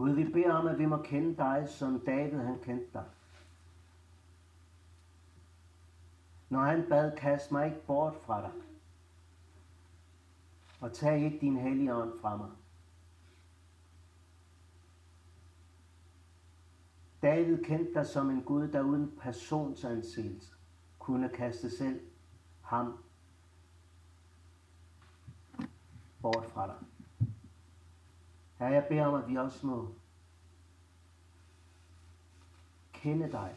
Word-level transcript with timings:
Gud, 0.00 0.10
vi 0.10 0.32
beder 0.32 0.52
om, 0.52 0.66
at 0.66 0.78
vi 0.78 0.86
må 0.86 1.02
kende 1.02 1.36
dig, 1.36 1.68
som 1.68 2.00
David 2.06 2.38
han 2.38 2.58
kendte 2.58 2.92
dig. 2.92 3.04
Når 6.48 6.62
han 6.62 6.86
bad, 6.88 7.16
kast 7.16 7.52
mig 7.52 7.66
ikke 7.66 7.86
bort 7.86 8.14
fra 8.14 8.40
dig. 8.40 8.50
Og 10.80 10.92
tag 10.92 11.24
ikke 11.24 11.38
din 11.40 11.56
hellige 11.56 11.94
ånd 11.94 12.20
fra 12.20 12.36
mig. 12.36 12.50
David 17.22 17.64
kendte 17.64 17.94
dig 17.94 18.06
som 18.06 18.30
en 18.30 18.42
Gud, 18.42 18.68
der 18.68 18.82
uden 18.82 19.12
personsansættelse 19.20 20.54
kunne 20.98 21.28
kaste 21.28 21.70
selv 21.76 22.00
ham 22.62 23.04
bort 26.22 26.44
fra 26.44 26.66
dig. 26.66 26.89
Herre, 28.60 28.72
jeg 28.72 28.86
beder 28.88 29.06
om, 29.06 29.14
at 29.14 29.28
vi 29.28 29.36
også 29.36 29.66
må 29.66 29.94
kende 32.92 33.32
dig 33.32 33.54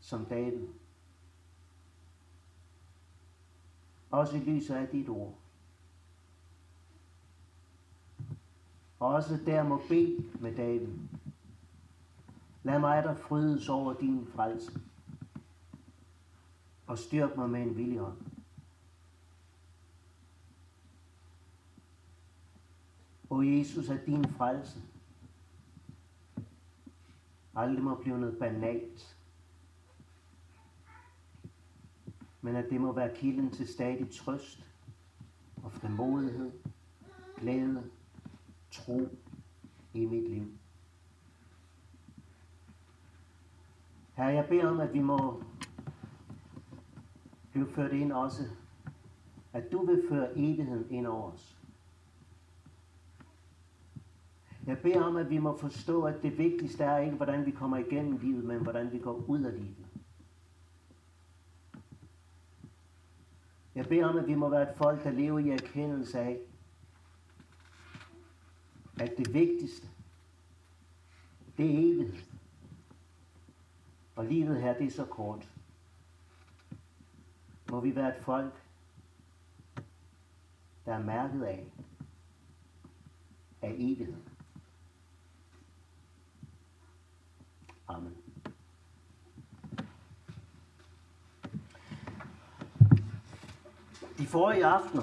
som 0.00 0.24
David. 0.24 0.68
Også 4.10 4.36
i 4.36 4.40
lyset 4.40 4.74
af 4.74 4.88
dit 4.88 5.08
ord. 5.08 5.34
Og 8.98 9.08
også 9.08 9.38
der 9.46 9.62
må 9.62 9.82
bede 9.88 10.28
med 10.40 10.56
David. 10.56 10.98
Lad 12.62 12.78
mig 12.78 13.02
der 13.02 13.14
frydes 13.14 13.68
over 13.68 13.92
din 13.92 14.26
frelse. 14.26 14.80
Og 16.86 16.98
styrk 16.98 17.36
mig 17.36 17.50
med 17.50 17.62
en 17.62 17.76
villig 17.76 17.98
hånd. 17.98 18.31
Og 23.32 23.58
Jesus 23.58 23.88
er 23.88 23.98
din 24.06 24.24
frelse. 24.24 24.82
Aldrig 27.54 27.84
må 27.84 27.94
blive 27.94 28.18
noget 28.18 28.38
banalt. 28.38 29.16
Men 32.40 32.56
at 32.56 32.70
det 32.70 32.80
må 32.80 32.92
være 32.92 33.16
kilden 33.16 33.50
til 33.50 33.68
stadig 33.68 34.10
trøst 34.10 34.66
og 35.62 35.72
frimodighed, 35.72 36.52
glæde, 37.36 37.90
tro 38.70 39.08
i 39.94 40.04
mit 40.04 40.30
liv. 40.30 40.58
Her 44.14 44.28
jeg 44.28 44.48
beder 44.48 44.68
om, 44.68 44.80
at 44.80 44.92
vi 44.92 45.00
må 45.00 45.42
blive 47.50 47.70
ført 47.70 47.92
ind 47.92 48.12
også, 48.12 48.42
at 49.52 49.72
du 49.72 49.86
vil 49.86 50.06
føre 50.08 50.38
evigheden 50.38 50.90
ind 50.90 51.06
over 51.06 51.32
os. 51.32 51.61
Jeg 54.66 54.78
beder 54.78 55.02
om, 55.02 55.16
at 55.16 55.30
vi 55.30 55.38
må 55.38 55.58
forstå, 55.58 56.02
at 56.02 56.22
det 56.22 56.38
vigtigste 56.38 56.84
er 56.84 56.98
ikke, 56.98 57.16
hvordan 57.16 57.46
vi 57.46 57.50
kommer 57.50 57.76
igennem 57.76 58.16
livet, 58.16 58.44
men 58.44 58.62
hvordan 58.62 58.92
vi 58.92 58.98
går 58.98 59.24
ud 59.26 59.42
af 59.42 59.52
livet. 59.52 59.86
Jeg 63.74 63.86
beder 63.88 64.06
om, 64.06 64.16
at 64.16 64.26
vi 64.26 64.34
må 64.34 64.48
være 64.48 64.70
et 64.70 64.76
folk, 64.76 65.04
der 65.04 65.10
lever 65.10 65.38
i 65.38 65.50
erkendelse 65.50 66.18
af, 66.18 66.38
at 69.00 69.14
det 69.18 69.34
vigtigste, 69.34 69.88
det 71.56 71.66
er 71.66 71.78
evighed. 71.78 72.14
Og 74.16 74.24
livet 74.24 74.60
her, 74.60 74.78
det 74.78 74.86
er 74.86 74.90
så 74.90 75.04
kort. 75.04 75.48
Må 77.70 77.80
vi 77.80 77.96
være 77.96 78.16
et 78.16 78.24
folk, 78.24 78.62
der 80.84 80.94
er 80.94 81.02
mærket 81.02 81.42
af, 81.42 81.72
af 83.62 83.74
evigheden. 83.78 84.31
Amen. 87.88 88.16
De 94.18 94.26
forrige 94.26 94.66
aftener, 94.66 95.02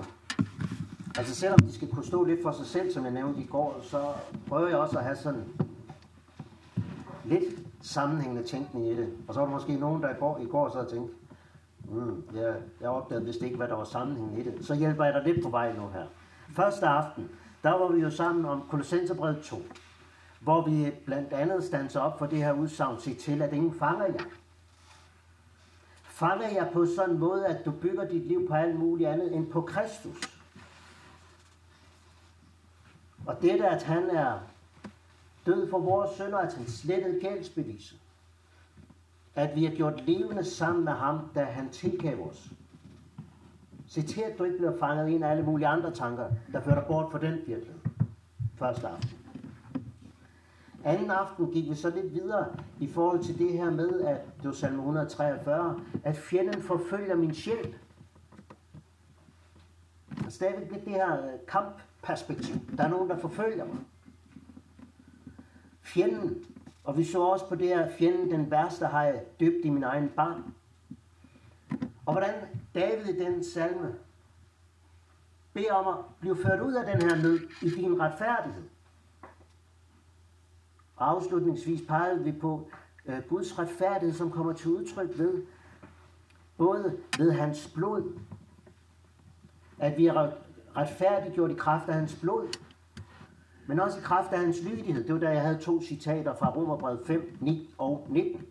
altså 1.18 1.36
selvom 1.36 1.60
de 1.60 1.74
skal 1.74 1.88
kunne 1.88 2.06
stå 2.06 2.24
lidt 2.24 2.42
for 2.44 2.52
sig 2.52 2.66
selv, 2.66 2.94
som 2.94 3.04
jeg 3.04 3.14
nævnte 3.14 3.42
i 3.42 3.46
går, 3.46 3.80
så 3.84 4.14
prøver 4.48 4.68
jeg 4.68 4.78
også 4.78 4.98
at 4.98 5.04
have 5.04 5.16
sådan 5.16 5.44
lidt 7.26 7.44
sammenhængende 7.82 8.44
tænkning 8.44 8.88
i 8.88 8.96
det. 8.96 9.14
Og 9.28 9.34
så 9.34 9.40
var 9.40 9.48
der 9.48 9.54
måske 9.54 9.76
nogen, 9.76 10.02
der 10.02 10.10
i 10.10 10.20
går, 10.20 10.38
i 10.38 10.46
går 10.46 10.70
så 10.70 10.96
tænkte, 10.96 11.14
mm, 11.84 12.24
jeg, 12.36 12.56
jeg 12.82 12.90
opdagede 12.90 13.26
vist 13.26 13.42
ikke, 13.42 13.58
hvad 13.58 13.68
der 13.68 13.76
var 13.76 13.84
sammenhæng 13.84 14.40
i 14.40 14.44
det. 14.44 14.66
Så 14.66 14.76
hjælper 14.76 15.06
jeg 15.06 15.14
dig 15.14 15.24
lidt 15.24 15.44
på 15.44 15.50
vej 15.50 15.74
nu 15.74 15.88
her. 15.88 16.06
Første 16.56 16.88
aften, 16.88 17.30
der 17.64 17.70
var 17.70 17.88
vi 17.88 18.02
jo 18.02 18.10
sammen 18.10 18.46
om 18.46 18.64
Kolossenserbrevet 18.70 19.42
2, 19.44 19.62
hvor 20.40 20.62
vi 20.62 20.92
blandt 21.06 21.34
andet 21.34 21.64
standser 21.64 22.00
op 22.00 22.20
for 22.20 22.26
det 22.26 22.38
her 22.38 22.54
udsagn, 22.54 23.00
sig 23.00 23.18
til, 23.18 23.42
at 23.42 23.54
ingen 23.54 23.74
fanger 23.74 24.06
jer. 24.06 24.24
Fanger 26.04 26.50
jer 26.50 26.72
på 26.72 26.86
sådan 26.86 27.10
en 27.10 27.20
måde, 27.20 27.48
at 27.48 27.66
du 27.66 27.72
bygger 27.72 28.08
dit 28.08 28.28
liv 28.28 28.48
på 28.48 28.54
alt 28.54 28.80
muligt 28.80 29.10
andet 29.10 29.36
end 29.36 29.52
på 29.52 29.62
Kristus. 29.62 30.40
Og 33.26 33.42
det 33.42 33.62
at 33.62 33.84
han 33.84 34.10
er 34.10 34.40
død 35.46 35.70
for 35.70 35.80
vores 35.80 36.18
sønder, 36.18 36.38
at 36.38 36.54
han 36.54 36.68
slettede 36.68 37.20
gældsbeviset, 37.22 38.00
At 39.36 39.56
vi 39.56 39.66
har 39.66 39.76
gjort 39.76 40.02
levende 40.06 40.44
sammen 40.44 40.86
med 40.86 40.94
ham, 40.94 41.20
da 41.36 41.44
han 41.44 41.70
tilgav 41.70 42.30
os. 42.30 42.50
Se 43.88 44.02
til, 44.02 44.22
at 44.22 44.38
du 44.38 44.44
ikke 44.44 44.58
bliver 44.58 44.78
fanget 44.80 45.10
ind 45.10 45.24
af 45.24 45.30
alle 45.30 45.44
mulige 45.44 45.68
andre 45.68 45.92
tanker, 45.92 46.30
der 46.52 46.62
fører 46.62 46.76
dig 46.76 46.86
bort 46.88 47.12
fra 47.12 47.20
den 47.20 47.38
virkelighed. 47.48 47.80
Første 48.58 48.88
aften. 48.88 49.29
Anden 50.84 51.12
aften 51.12 51.52
gik 51.52 51.70
vi 51.70 51.76
så 51.76 51.90
lidt 51.90 52.14
videre 52.14 52.56
i 52.80 52.88
forhold 52.88 53.24
til 53.24 53.40
det 53.40 53.54
her 53.54 53.72
med, 53.72 54.02
at 54.02 54.26
det 54.38 54.46
var 54.46 54.52
salme 54.52 54.78
143, 54.78 55.80
at 56.04 56.18
fjenden 56.18 56.62
forfølger 56.62 57.16
min 57.16 57.34
sjæl. 57.34 57.76
Og 60.26 60.32
stadigvæk 60.32 60.72
lidt 60.72 60.86
det 60.86 60.94
her 60.94 61.26
øh, 61.26 61.34
kampperspektiv. 61.48 62.56
Der 62.78 62.84
er 62.84 62.90
nogen, 62.90 63.10
der 63.10 63.18
forfølger 63.18 63.66
mig. 63.66 63.78
Fjenden, 65.82 66.46
og 66.84 66.98
vi 66.98 67.04
så 67.04 67.22
også 67.22 67.48
på 67.48 67.56
det 67.56 67.68
her, 67.68 67.90
fjenden 67.98 68.32
den 68.32 68.52
værste 68.52 68.86
har 68.86 69.04
jeg 69.04 69.24
døbt 69.40 69.66
i 69.66 69.70
min 69.70 69.84
egen 69.84 70.10
barn. 70.10 70.54
Og 72.06 72.14
hvordan 72.14 72.34
David 72.76 73.06
i 73.06 73.20
den 73.20 73.44
salme 73.44 73.96
beder 75.54 75.74
om 75.74 75.88
at 75.88 76.06
blive 76.20 76.38
ført 76.38 76.62
ud 76.62 76.74
af 76.74 76.86
den 76.86 77.10
her 77.10 77.22
nød 77.22 77.40
i 77.62 77.70
din 77.70 78.00
retfærdighed. 78.02 78.64
Afslutningsvis 81.00 81.82
pegede 81.88 82.24
vi 82.24 82.32
på 82.32 82.70
øh, 83.06 83.22
Guds 83.30 83.60
retfærdighed, 83.60 84.16
som 84.16 84.32
kommer 84.32 84.54
til 84.54 84.70
udtryk 84.70 85.18
ved, 85.18 85.44
både 86.58 86.98
ved 87.18 87.32
hans 87.32 87.72
blod, 87.76 88.20
at 89.80 89.98
vi 89.98 90.08
er 90.08 90.32
retfærdiggjort 90.76 91.52
i 91.52 91.54
kraft 91.54 91.90
af 91.90 91.94
hans 91.94 92.16
blod, 92.22 92.48
men 93.68 93.80
også 93.80 93.98
i 94.00 94.02
kraft 94.02 94.34
af 94.34 94.40
hans 94.40 94.58
lydighed. 94.64 95.04
Det 95.04 95.14
var 95.14 95.20
da 95.20 95.30
jeg 95.30 95.42
havde 95.42 95.58
to 95.58 95.82
citater 95.82 96.36
fra 96.36 96.50
Romerbrevet 96.56 97.00
5, 97.06 97.38
9 97.40 97.74
og 97.78 98.08
19. 98.10 98.46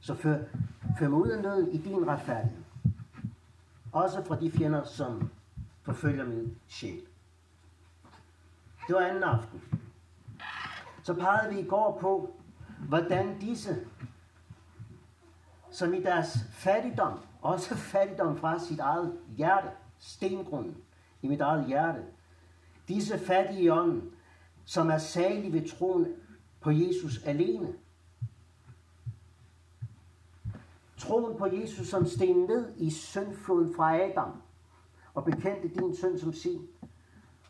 Så 0.00 0.14
før, 0.14 0.38
før 0.98 1.08
mig 1.08 1.18
ud 1.18 1.28
af 1.28 1.42
nøden 1.42 1.72
i 1.72 1.76
din 1.78 2.08
retfærdighed. 2.08 2.62
Også 3.92 4.24
fra 4.24 4.36
de 4.40 4.50
fjender, 4.50 4.84
som 4.84 5.30
forfølger 5.82 6.24
min 6.24 6.56
sjæl. 6.68 7.00
Det 8.86 8.94
var 8.94 9.00
anden 9.00 9.22
aften. 9.22 9.62
Så 11.02 11.14
pegede 11.14 11.54
vi 11.54 11.60
i 11.60 11.66
går 11.66 11.98
på, 12.00 12.34
hvordan 12.88 13.38
disse, 13.40 13.86
som 15.70 15.94
i 15.94 16.02
deres 16.02 16.38
fattigdom, 16.52 17.18
også 17.42 17.74
fattigdom 17.92 18.36
fra 18.36 18.58
sit 18.58 18.80
eget 18.80 19.18
hjerte, 19.36 19.70
stengrunden 19.98 20.76
i 21.22 21.28
mit 21.28 21.40
eget 21.40 21.66
hjerte, 21.66 22.04
disse 22.88 23.18
fattige 23.18 23.62
i 23.62 23.68
ånden, 23.68 24.10
som 24.64 24.90
er 24.90 24.98
salige 24.98 25.52
ved 25.52 25.68
troen 25.68 26.06
på 26.60 26.70
Jesus 26.70 27.22
alene. 27.24 27.74
Troen 30.98 31.38
på 31.38 31.46
Jesus, 31.46 31.88
som 31.88 32.06
steg 32.06 32.34
ned 32.34 32.72
i 32.76 32.90
syndfloden 32.90 33.74
fra 33.76 33.96
Adam, 33.96 34.42
og 35.14 35.24
bekendte 35.24 35.68
din 35.68 35.96
synd 35.96 36.18
som 36.18 36.32
sin, 36.32 36.68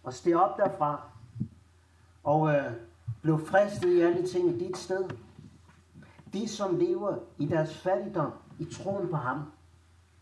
og 0.03 0.15
steg 0.15 0.35
op 0.35 0.59
derfra, 0.59 1.11
og 2.25 2.55
øh, 2.55 2.73
blev 3.23 3.47
fristet 3.47 3.89
i 3.89 4.01
alle 4.01 4.27
ting 4.27 4.49
i 4.49 4.59
dit 4.59 4.77
sted. 4.77 5.11
De, 6.33 6.49
som 6.49 6.79
lever 6.79 7.19
i 7.39 7.47
deres 7.47 7.79
fattigdom, 7.79 8.33
i 8.59 8.65
troen 8.65 9.09
på 9.09 9.17
ham, 9.17 9.43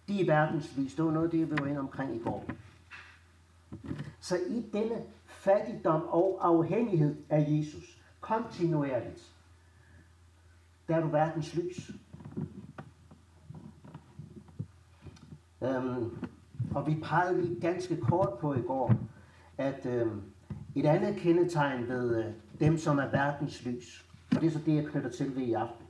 de 0.08 0.20
er 0.20 0.26
verdens 0.26 0.76
lys. 0.76 0.94
Det 0.94 1.04
var 1.04 1.10
noget, 1.10 1.32
det 1.32 1.50
vi 1.50 1.56
var 1.58 1.66
inde 1.66 1.80
omkring 1.80 2.16
i 2.16 2.18
går. 2.18 2.44
Så 4.20 4.36
i 4.48 4.66
denne 4.72 5.02
fattigdom 5.26 6.02
og 6.02 6.38
afhængighed 6.40 7.16
af 7.28 7.46
Jesus, 7.48 8.02
kontinuerligt, 8.20 9.32
der 10.88 10.96
er 10.96 11.00
du 11.00 11.08
verdens 11.08 11.54
lys. 11.54 11.90
Øhm, 15.62 16.18
og 16.74 16.86
vi 16.86 16.94
pegede 17.02 17.42
lige 17.42 17.60
ganske 17.60 17.96
kort 17.96 18.38
på 18.38 18.54
i 18.54 18.62
går, 18.62 18.94
at 19.58 19.86
øhm, 19.86 20.22
et 20.74 20.86
andet 20.86 21.16
kendetegn 21.16 21.88
ved 21.88 22.24
øh, 22.24 22.32
dem, 22.60 22.78
som 22.78 22.98
er 22.98 23.08
verdens 23.08 23.64
lys, 23.64 24.04
og 24.34 24.40
det 24.40 24.46
er 24.46 24.50
så 24.50 24.60
det, 24.66 24.74
jeg 24.74 24.86
knytter 24.86 25.10
til 25.10 25.36
ved 25.36 25.42
i 25.42 25.52
aften. 25.52 25.86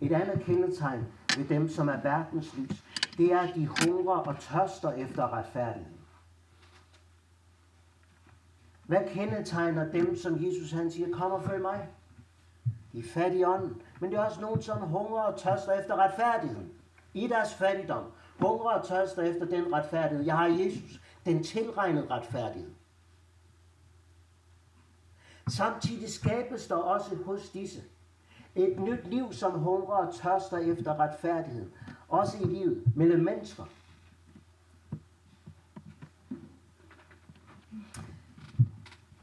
Et 0.00 0.12
andet 0.12 0.42
kendetegn 0.44 1.06
ved 1.36 1.44
dem, 1.44 1.68
som 1.68 1.88
er 1.88 2.00
verdens 2.02 2.56
lys, 2.56 2.84
det 3.16 3.32
er, 3.32 3.38
at 3.38 3.54
de 3.54 3.66
hungrer 3.66 4.16
og 4.16 4.36
tørster 4.40 4.92
efter 4.92 5.32
retfærdighed. 5.32 5.92
Hvad 8.86 9.00
kendetegner 9.08 9.92
dem, 9.92 10.16
som 10.16 10.44
Jesus 10.46 10.72
han 10.72 10.90
siger, 10.90 11.12
kom 11.12 11.32
og 11.32 11.42
følg 11.42 11.62
mig? 11.62 11.88
De 12.92 12.98
er 12.98 13.02
fattige 13.02 13.48
ånden, 13.48 13.82
men 14.00 14.10
det 14.10 14.18
er 14.18 14.24
også 14.24 14.40
nogen, 14.40 14.62
som 14.62 14.78
hungrer 14.78 15.22
og 15.22 15.38
tørster 15.38 15.72
efter 15.72 15.96
retfærdigheden. 15.96 16.72
I 17.14 17.26
deres 17.26 17.54
fattigdom, 17.54 18.04
hungrer 18.38 18.70
og 18.70 18.88
tørster 18.88 19.22
efter 19.22 19.46
den 19.46 19.72
retfærdighed. 19.72 20.24
Jeg 20.24 20.36
har 20.36 20.46
Jesus, 20.46 21.00
den 21.24 21.42
tilregnede 21.44 22.06
retfærdighed. 22.10 22.70
Samtidig 25.50 26.10
skabes 26.10 26.66
der 26.66 26.74
også 26.74 27.16
hos 27.16 27.48
disse 27.48 27.82
et 28.54 28.80
nyt 28.80 29.06
liv, 29.06 29.32
som 29.32 29.52
hungrer 29.52 30.06
og 30.06 30.14
tørster 30.14 30.58
efter 30.58 31.00
retfærdighed. 31.00 31.70
Også 32.08 32.38
i 32.38 32.44
livet 32.44 32.84
mellem 32.96 33.24
mennesker. 33.24 33.64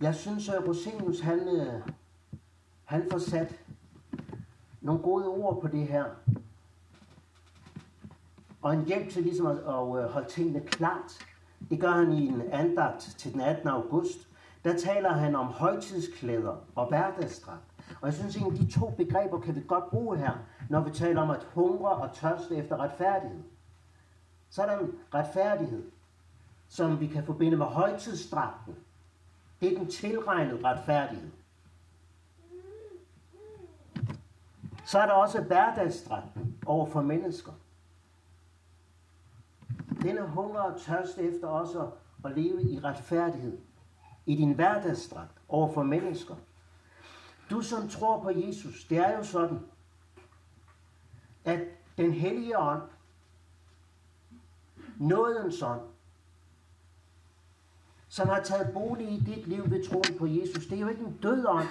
Jeg 0.01 0.15
synes, 0.15 0.49
at 0.49 0.67
Rosenius, 0.67 1.19
han, 1.19 1.39
øh, 1.39 1.81
han 2.83 3.07
får 3.11 3.17
sat 3.17 3.59
nogle 4.81 5.01
gode 5.01 5.27
ord 5.27 5.61
på 5.61 5.67
det 5.67 5.87
her. 5.87 6.05
Og 8.61 8.73
en 8.73 8.85
hjælp 8.85 9.11
til 9.11 9.23
ligesom 9.23 9.45
at, 9.45 9.57
at 9.57 10.03
øh, 10.03 10.11
holde 10.11 10.29
tingene 10.29 10.61
klart. 10.61 11.25
Det 11.69 11.79
gør 11.79 11.91
han 11.91 12.11
i 12.11 12.27
en 12.27 12.41
andagt 12.51 13.01
til 13.17 13.33
den 13.33 13.41
18. 13.41 13.67
august. 13.67 14.26
Der 14.67 14.77
taler 14.77 15.09
han 15.09 15.35
om 15.35 15.47
højtidsklæder 15.47 16.55
og 16.75 16.87
hverdagsdragt. 16.87 17.63
Og 18.01 18.07
jeg 18.07 18.13
synes 18.13 18.35
egentlig, 18.35 18.61
de 18.61 18.79
to 18.79 18.89
begreber 18.89 19.39
kan 19.39 19.55
vi 19.55 19.63
godt 19.67 19.89
bruge 19.89 20.17
her, 20.17 20.33
når 20.69 20.81
vi 20.81 20.91
taler 20.91 21.21
om 21.21 21.29
at 21.29 21.47
hungre 21.53 21.89
og 21.89 22.13
tørste 22.13 22.55
efter 22.55 22.77
retfærdighed. 22.77 23.43
Så 24.49 24.61
er 24.63 24.65
der 24.65 24.79
en 24.79 24.93
retfærdighed, 25.13 25.91
som 26.67 26.99
vi 26.99 27.07
kan 27.07 27.23
forbinde 27.23 27.57
med 27.57 27.65
højtidsdragten. 27.65 28.75
Det 29.61 29.73
er 29.73 29.77
den 29.77 29.91
tilregnede 29.91 30.63
retfærdighed. 30.63 31.31
Så 34.85 34.99
er 34.99 35.05
der 35.05 35.13
også 35.13 35.41
hverdagsdragten 35.41 36.57
over 36.65 36.85
for 36.89 37.01
mennesker. 37.01 37.51
Denne 40.01 40.21
hunger 40.21 40.59
og 40.59 40.81
tørst 40.81 41.17
efter 41.17 41.47
også 41.47 41.89
at 42.25 42.31
leve 42.37 42.61
i 42.61 42.79
retfærdighed 42.79 43.66
i 44.27 44.35
din 44.35 44.53
hverdagsdragt 44.53 45.31
over 45.47 45.73
for 45.73 45.83
mennesker. 45.83 46.35
Du 47.49 47.61
som 47.61 47.89
tror 47.89 48.23
på 48.23 48.29
Jesus, 48.29 48.83
det 48.83 48.97
er 48.97 49.17
jo 49.17 49.23
sådan, 49.23 49.59
at 51.45 51.59
den 51.97 52.13
hellige 52.13 52.59
ånd, 52.59 52.81
nådens 54.97 55.61
ånd, 55.61 55.81
som 58.07 58.27
har 58.27 58.43
taget 58.43 58.73
bolig 58.73 59.11
i 59.11 59.19
dit 59.19 59.47
liv 59.47 59.71
ved 59.71 59.89
troen 59.89 60.17
på 60.17 60.27
Jesus, 60.27 60.65
det 60.65 60.75
er 60.75 60.81
jo 60.81 60.87
ikke 60.87 61.03
en 61.03 61.17
død 61.17 61.45
ånd. 61.45 61.67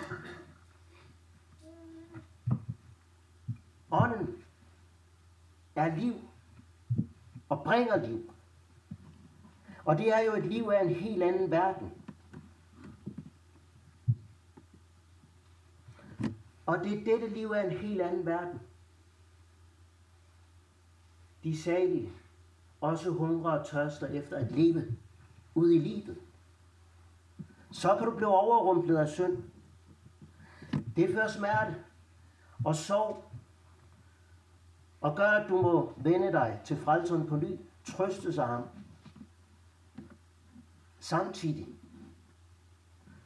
Ånden 3.90 4.36
er 5.74 5.96
liv 5.96 6.14
og 7.48 7.62
bringer 7.64 8.06
liv. 8.06 8.32
Og 9.84 9.98
det 9.98 10.14
er 10.14 10.20
jo 10.20 10.32
et 10.32 10.46
liv 10.46 10.70
af 10.74 10.82
en 10.82 10.94
helt 10.94 11.22
anden 11.22 11.50
verden. 11.50 11.92
Og 16.66 16.78
det 16.84 17.06
dette 17.06 17.28
liv 17.28 17.50
er 17.50 17.62
en 17.62 17.78
helt 17.78 18.00
anden 18.00 18.26
verden. 18.26 18.60
De 21.44 21.62
salige 21.62 22.12
også 22.80 23.10
hungrer 23.10 23.58
og 23.58 23.66
tørster 23.66 24.06
efter 24.06 24.36
at 24.36 24.52
leve 24.52 24.96
ud 25.54 25.70
i 25.70 25.78
livet. 25.78 26.18
Så 27.72 27.96
kan 27.98 28.06
du 28.06 28.16
blive 28.16 28.28
overrumplet 28.28 28.96
af 28.96 29.08
synd. 29.08 29.42
Det 30.96 31.10
fører 31.10 31.28
smerte 31.28 31.74
og 32.64 32.76
sorg 32.76 33.24
og 35.00 35.16
gør, 35.16 35.28
at 35.30 35.48
du 35.48 35.62
må 35.62 35.92
vende 35.96 36.32
dig 36.32 36.60
til 36.64 36.76
frelseren 36.76 37.26
på 37.26 37.36
ny, 37.36 37.58
trøste 37.84 38.32
sig 38.32 38.46
ham. 38.46 38.62
Samtidig 40.98 41.68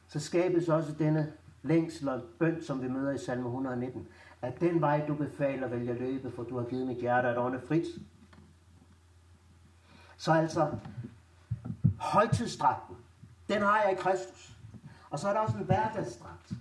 så 0.07 0.19
skabes 0.19 0.69
også 0.69 0.93
denne 0.93 1.33
længsel 1.63 2.09
og 2.09 2.21
bøn, 2.39 2.63
som 2.63 2.81
vi 2.81 2.87
møder 2.87 3.11
i 3.11 3.17
salme 3.17 3.45
119, 3.45 4.07
at 4.41 4.59
den 4.59 4.81
vej, 4.81 5.05
du 5.07 5.13
befaler, 5.13 5.67
vil 5.67 5.85
jeg 5.85 5.95
løbe, 5.95 6.31
for 6.31 6.43
du 6.43 6.57
har 6.57 6.65
givet 6.65 6.87
mit 6.87 6.97
hjerte 6.97 7.27
at 7.27 7.37
ånde 7.37 7.59
frit. 7.67 7.85
Så 10.17 10.31
altså, 10.31 10.67
højtidsdragten, 11.99 12.95
den 13.49 13.61
har 13.61 13.81
jeg 13.83 13.91
i 13.91 13.95
Kristus. 13.95 14.57
Og 15.09 15.19
så 15.19 15.29
er 15.29 15.33
der 15.33 15.39
også 15.39 15.57
en 15.57 15.63
hverdagsdragt. 15.63 16.51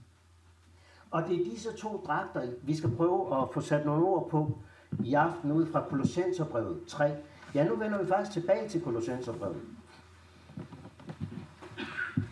Og 1.11 1.23
det 1.29 1.41
er 1.41 1.51
disse 1.51 1.73
to 1.73 2.05
dragter, 2.07 2.51
vi 2.63 2.77
skal 2.77 2.97
prøve 2.97 3.43
at 3.43 3.49
få 3.55 3.61
sat 3.61 3.87
nogle 3.87 4.05
ord 4.05 4.31
på 4.31 4.59
i 5.05 5.15
aften 5.15 5.53
ud 5.53 5.67
fra 5.67 5.85
Kolossenserbrevet 5.89 6.85
3. 6.89 7.17
Ja, 7.55 7.65
nu 7.65 7.77
vender 7.77 8.03
vi 8.03 8.09
faktisk 8.09 8.33
tilbage 8.33 8.69
til 8.69 8.81
Kolossenserbrevet. 8.81 9.63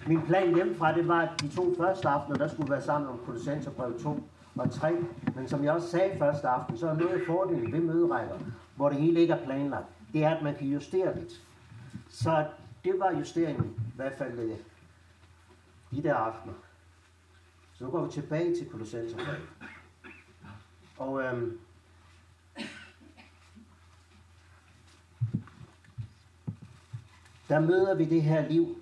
Min 0.09 0.23
plan 0.23 0.55
hjemmefra, 0.55 0.95
det 0.95 1.09
var, 1.09 1.21
at 1.21 1.41
de 1.41 1.49
to 1.49 1.75
første 1.77 2.09
aftener, 2.09 2.39
der 2.39 2.49
skulle 2.49 2.71
være 2.71 2.83
sammen 2.83 3.11
om 3.11 3.21
Kolossenserbrevet 3.27 4.03
2 4.03 4.29
og 4.57 4.71
3. 4.71 4.97
Men 5.35 5.49
som 5.49 5.65
jeg 5.65 5.73
også 5.73 5.89
sagde 5.89 6.19
første 6.19 6.49
aften, 6.49 6.79
så 6.79 6.89
er 6.89 6.95
noget 6.95 7.21
af 7.21 7.21
fordelen 7.27 7.73
ved 7.73 7.81
møderækker, 7.81 8.39
hvor 8.77 8.89
det 8.89 8.99
hele 8.99 9.21
ikke 9.21 9.33
er 9.33 9.45
planlagt, 9.45 9.87
det 10.13 10.25
er, 10.25 10.37
at 10.37 10.43
man 10.43 10.55
kan 10.55 10.67
justere 10.67 11.19
lidt. 11.19 11.43
Så 12.09 12.47
det 12.85 12.95
var 12.99 13.13
justeringen, 13.19 13.65
i 13.65 13.97
hvert 13.97 14.13
fald 14.19 14.39
øh, 14.39 14.57
de 15.91 16.03
der 16.03 16.15
aftener. 16.15 16.55
Så 17.75 17.85
nu 17.85 17.91
går 17.91 18.05
vi 18.05 18.13
tilbage 18.13 18.57
til 18.57 18.71
Kolossenserbrevet. 18.71 19.49
Og 20.99 21.23
øhm, 21.23 21.59
der 27.49 27.61
møder 27.61 27.95
vi 27.95 28.05
det 28.05 28.23
her 28.23 28.49
liv 28.49 28.77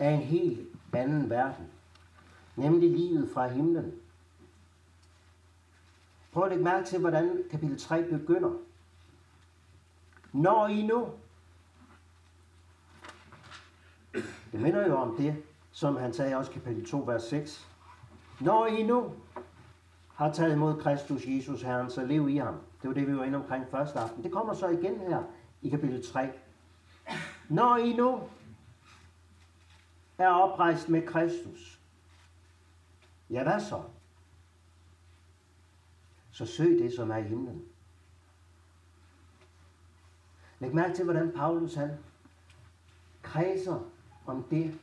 af 0.00 0.10
en 0.10 0.20
helt 0.20 0.68
anden 0.92 1.30
verden. 1.30 1.66
Nemlig 2.56 2.90
livet 2.90 3.30
fra 3.34 3.48
himlen. 3.48 3.92
Prøv 6.32 6.44
at 6.44 6.50
lægge 6.50 6.64
mærke 6.64 6.86
til, 6.86 7.00
hvordan 7.00 7.44
kapitel 7.50 7.78
3 7.78 8.02
begynder. 8.02 8.50
Når 10.32 10.66
I 10.66 10.86
nu, 10.86 11.08
det 14.52 14.60
minder 14.60 14.86
jo 14.86 14.96
om 14.96 15.16
det, 15.16 15.36
som 15.72 15.96
han 15.96 16.12
sagde 16.12 16.36
også 16.36 16.50
i 16.50 16.54
kapitel 16.54 16.86
2, 16.86 16.98
vers 16.98 17.22
6. 17.22 17.68
Når 18.40 18.66
I 18.66 18.82
nu 18.82 19.12
har 20.14 20.32
taget 20.32 20.52
imod 20.52 20.80
Kristus 20.82 21.26
Jesus 21.26 21.62
Herren, 21.62 21.90
så 21.90 22.04
lev 22.04 22.28
i 22.28 22.36
ham. 22.36 22.54
Det 22.82 22.88
var 22.88 22.94
det, 22.94 23.06
vi 23.06 23.16
var 23.16 23.24
inde 23.24 23.38
omkring 23.38 23.64
første 23.70 23.98
aften. 23.98 24.24
Det 24.24 24.32
kommer 24.32 24.54
så 24.54 24.68
igen 24.68 25.00
her 25.00 25.22
i 25.62 25.68
kapitel 25.68 26.12
3. 26.12 26.30
Når 27.48 27.76
I 27.76 27.92
nu 27.92 28.20
er 30.24 30.28
oprejst 30.28 30.88
med 30.88 31.06
Kristus, 31.06 31.80
ja 33.30 33.42
hvad 33.42 33.60
så? 33.60 33.82
Så 36.30 36.46
søg 36.46 36.78
det, 36.78 36.92
som 36.92 37.10
er 37.10 37.16
i 37.16 37.22
himlen. 37.22 37.64
Læg 40.58 40.74
mærke 40.74 40.94
til, 40.94 41.04
hvordan 41.04 41.32
Paulus 41.32 41.74
han 41.74 41.90
kredser 43.22 43.80
om 44.26 44.42
det, 44.50 44.80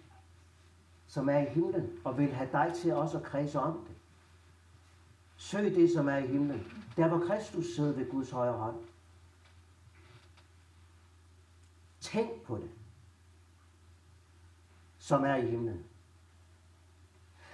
som 1.07 1.29
er 1.29 1.37
i 1.37 1.49
himlen, 1.49 1.99
og 2.03 2.17
vil 2.17 2.33
have 2.33 2.49
dig 2.51 2.73
til 2.75 2.93
også 2.93 3.17
at 3.17 3.23
kredse 3.23 3.59
om 3.59 3.85
det. 3.87 3.95
Søg 5.37 5.75
det, 5.75 5.91
som 5.91 6.07
er 6.07 6.17
i 6.17 6.27
himlen, 6.27 6.71
der 6.97 7.07
hvor 7.07 7.27
Kristus 7.27 7.65
sidder 7.65 7.93
ved 7.93 8.11
Guds 8.11 8.31
højre 8.31 8.57
hånd. 8.57 8.77
Tænk 11.99 12.41
på 12.41 12.57
det 12.57 12.69
som 15.07 15.23
er 15.23 15.35
i 15.35 15.45
himlen. 15.45 15.83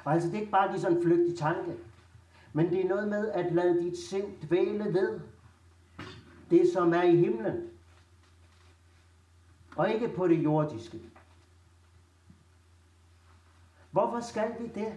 Og 0.03 0.13
altså, 0.13 0.29
det 0.29 0.35
er 0.35 0.39
ikke 0.39 0.51
bare 0.51 0.71
lige 0.71 0.81
sådan 0.81 0.97
en 0.97 1.03
flygtig 1.03 1.37
tanke, 1.37 1.77
men 2.53 2.69
det 2.69 2.85
er 2.85 2.89
noget 2.89 3.07
med 3.07 3.31
at 3.31 3.53
lade 3.53 3.83
dit 3.83 3.97
sind 3.97 4.41
dvæle 4.47 4.93
ved 4.93 5.19
det, 6.49 6.73
som 6.73 6.93
er 6.93 7.03
i 7.03 7.15
himlen, 7.15 7.69
og 9.75 9.91
ikke 9.91 10.07
på 10.07 10.27
det 10.27 10.43
jordiske. 10.43 10.99
Hvorfor 13.91 14.19
skal 14.19 14.51
vi 14.59 14.67
det? 14.67 14.93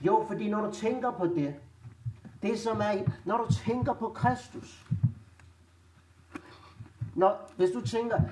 Jo, 0.00 0.24
fordi 0.28 0.50
når 0.50 0.66
du 0.66 0.72
tænker 0.72 1.10
på 1.10 1.26
det, 1.26 1.54
det 2.42 2.58
som 2.58 2.80
er, 2.80 3.10
når 3.24 3.36
du 3.36 3.52
tænker 3.52 3.92
på 3.94 4.08
Kristus, 4.08 4.86
når, 7.14 7.50
hvis 7.56 7.70
du 7.70 7.86
tænker, 7.86 8.22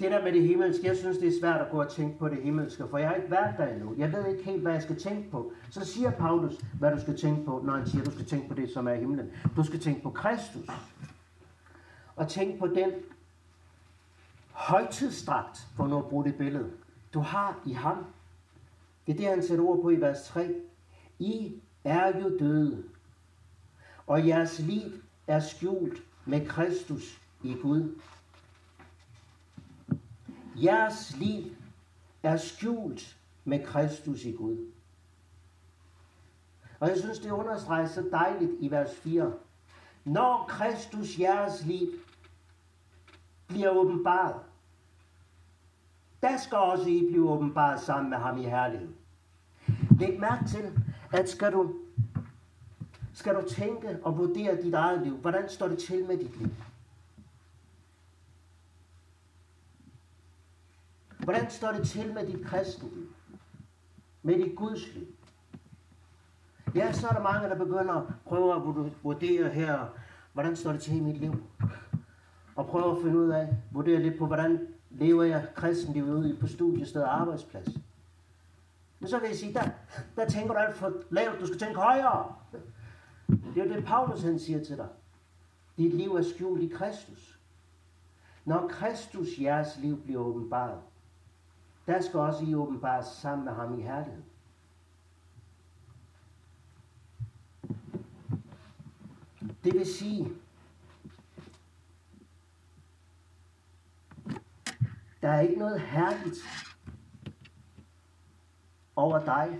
det 0.00 0.10
der 0.10 0.22
med 0.24 0.32
det 0.32 0.42
himmelske, 0.42 0.86
jeg 0.86 0.96
synes, 0.96 1.18
det 1.18 1.28
er 1.28 1.40
svært 1.40 1.60
at 1.60 1.70
gå 1.70 1.80
og 1.80 1.88
tænke 1.88 2.18
på 2.18 2.28
det 2.28 2.42
himmelske, 2.42 2.84
for 2.90 2.98
jeg 2.98 3.08
har 3.08 3.14
ikke 3.14 3.30
været 3.30 3.54
der 3.58 3.66
endnu. 3.66 3.94
Jeg 3.98 4.12
ved 4.12 4.26
ikke 4.26 4.44
helt, 4.44 4.62
hvad 4.62 4.72
jeg 4.72 4.82
skal 4.82 4.96
tænke 4.96 5.30
på. 5.30 5.52
Så 5.70 5.84
siger 5.84 6.10
Paulus, 6.10 6.54
hvad 6.78 6.92
du 6.92 7.00
skal 7.00 7.18
tænke 7.18 7.44
på, 7.44 7.62
når 7.64 7.76
han 7.76 7.86
siger, 7.86 8.04
du 8.04 8.10
skal 8.10 8.26
tænke 8.26 8.48
på 8.48 8.54
det, 8.54 8.70
som 8.70 8.88
er 8.88 8.92
i 8.92 8.98
himlen. 8.98 9.30
Du 9.56 9.62
skal 9.62 9.80
tænke 9.80 10.02
på 10.02 10.10
Kristus. 10.10 10.70
Og 12.16 12.28
tænk 12.28 12.58
på 12.58 12.66
den 12.66 12.90
højtidsdragt, 14.50 15.66
for 15.76 15.86
nu 15.86 15.98
at 15.98 16.04
bruge 16.04 16.24
det 16.24 16.34
billede, 16.34 16.70
du 17.14 17.20
har 17.20 17.60
i 17.66 17.72
ham. 17.72 18.04
Det 19.06 19.12
er 19.12 19.16
det, 19.16 19.26
han 19.26 19.42
sætter 19.42 19.64
ord 19.64 19.82
på 19.82 19.90
i 19.90 20.00
vers 20.00 20.26
3. 20.26 20.54
I 21.18 21.60
er 21.84 22.20
jo 22.20 22.38
døde, 22.38 22.84
og 24.06 24.26
jeres 24.26 24.58
liv 24.58 24.92
er 25.26 25.40
skjult 25.40 26.02
med 26.24 26.46
Kristus 26.46 27.20
i 27.42 27.54
Gud. 27.62 28.00
Jeres 30.62 31.16
liv 31.16 31.56
er 32.22 32.36
skjult 32.36 33.16
med 33.44 33.64
Kristus 33.64 34.24
i 34.24 34.32
Gud. 34.32 34.72
Og 36.80 36.88
jeg 36.88 36.98
synes, 36.98 37.18
det 37.18 37.30
understreges 37.30 37.90
så 37.90 38.08
dejligt 38.10 38.52
i 38.60 38.70
vers 38.70 38.94
4. 38.94 39.32
Når 40.04 40.46
Kristus 40.48 41.18
jeres 41.18 41.64
liv 41.66 41.88
bliver 43.48 43.70
åbenbaret, 43.70 44.34
der 46.22 46.36
skal 46.36 46.58
også 46.58 46.88
I 46.88 47.06
blive 47.10 47.30
åbenbaret 47.30 47.80
sammen 47.80 48.10
med 48.10 48.18
ham 48.18 48.38
i 48.38 48.44
herlighed. 48.44 48.88
Læg 50.00 50.20
mærke 50.20 50.48
til, 50.48 50.80
at 51.12 51.28
skal 51.28 51.52
du, 51.52 51.74
skal 53.14 53.34
du 53.34 53.48
tænke 53.48 53.98
og 54.02 54.18
vurdere 54.18 54.62
dit 54.62 54.74
eget 54.74 55.02
liv. 55.02 55.16
Hvordan 55.16 55.48
står 55.48 55.68
det 55.68 55.78
til 55.78 56.06
med 56.06 56.18
dit 56.18 56.38
liv? 56.38 56.50
Hvordan 61.26 61.50
står 61.50 61.72
det 61.72 61.88
til 61.88 62.14
med 62.14 62.26
dit 62.26 62.46
kristne? 62.46 62.88
Med 64.22 64.34
dit 64.34 64.56
Guds 64.56 64.94
liv? 64.94 65.06
Ja, 66.74 66.92
så 66.92 67.08
er 67.08 67.12
der 67.12 67.22
mange, 67.22 67.48
der 67.48 67.54
begynder 67.54 67.94
at 67.94 68.04
prøve 68.24 68.54
at 68.54 68.62
vurdere 69.02 69.48
her, 69.48 69.86
hvordan 70.32 70.56
står 70.56 70.72
det 70.72 70.80
til 70.80 70.96
i 70.96 71.00
mit 71.00 71.16
liv? 71.16 71.34
Og 72.56 72.66
prøve 72.66 72.96
at 72.96 73.02
finde 73.02 73.18
ud 73.18 73.28
af, 73.28 73.56
vurdere 73.70 74.02
lidt 74.02 74.18
på, 74.18 74.26
hvordan 74.26 74.68
lever 74.90 75.22
jeg 75.22 75.46
kristenlivet 75.54 76.14
ude 76.14 76.36
på 76.40 76.46
studiested 76.46 77.02
og 77.02 77.20
arbejdsplads. 77.20 77.68
Men 79.00 79.08
så 79.08 79.18
vil 79.18 79.28
jeg 79.28 79.36
sige, 79.36 79.54
der, 79.54 79.68
der 80.16 80.28
tænker 80.28 80.52
du 80.52 80.58
alt 80.58 80.76
for 80.76 80.92
lavt, 81.10 81.40
du 81.40 81.46
skal 81.46 81.58
tænke 81.58 81.80
højere. 81.80 82.34
Det 83.28 83.56
er 83.56 83.64
jo 83.64 83.74
det, 83.74 83.84
Paulus 83.84 84.22
han 84.22 84.38
siger 84.38 84.64
til 84.64 84.76
dig. 84.76 84.88
Dit 85.76 85.94
liv 85.94 86.14
er 86.14 86.22
skjult 86.22 86.62
i 86.62 86.68
Kristus. 86.68 87.38
Når 88.44 88.68
Kristus 88.68 89.28
jeres 89.40 89.78
liv 89.78 90.02
bliver 90.02 90.20
åbenbaret, 90.20 90.78
der 91.86 92.00
skal 92.00 92.20
også 92.20 92.44
I 92.44 92.54
åbenbares 92.54 93.06
sammen 93.06 93.44
med 93.44 93.52
ham 93.52 93.78
i 93.78 93.82
herlighed. 93.82 94.22
Det 99.64 99.74
vil 99.74 99.86
sige, 99.86 100.28
der 105.22 105.28
er 105.28 105.40
ikke 105.40 105.58
noget 105.58 105.80
herligt 105.80 106.38
over 108.96 109.24
dig 109.24 109.58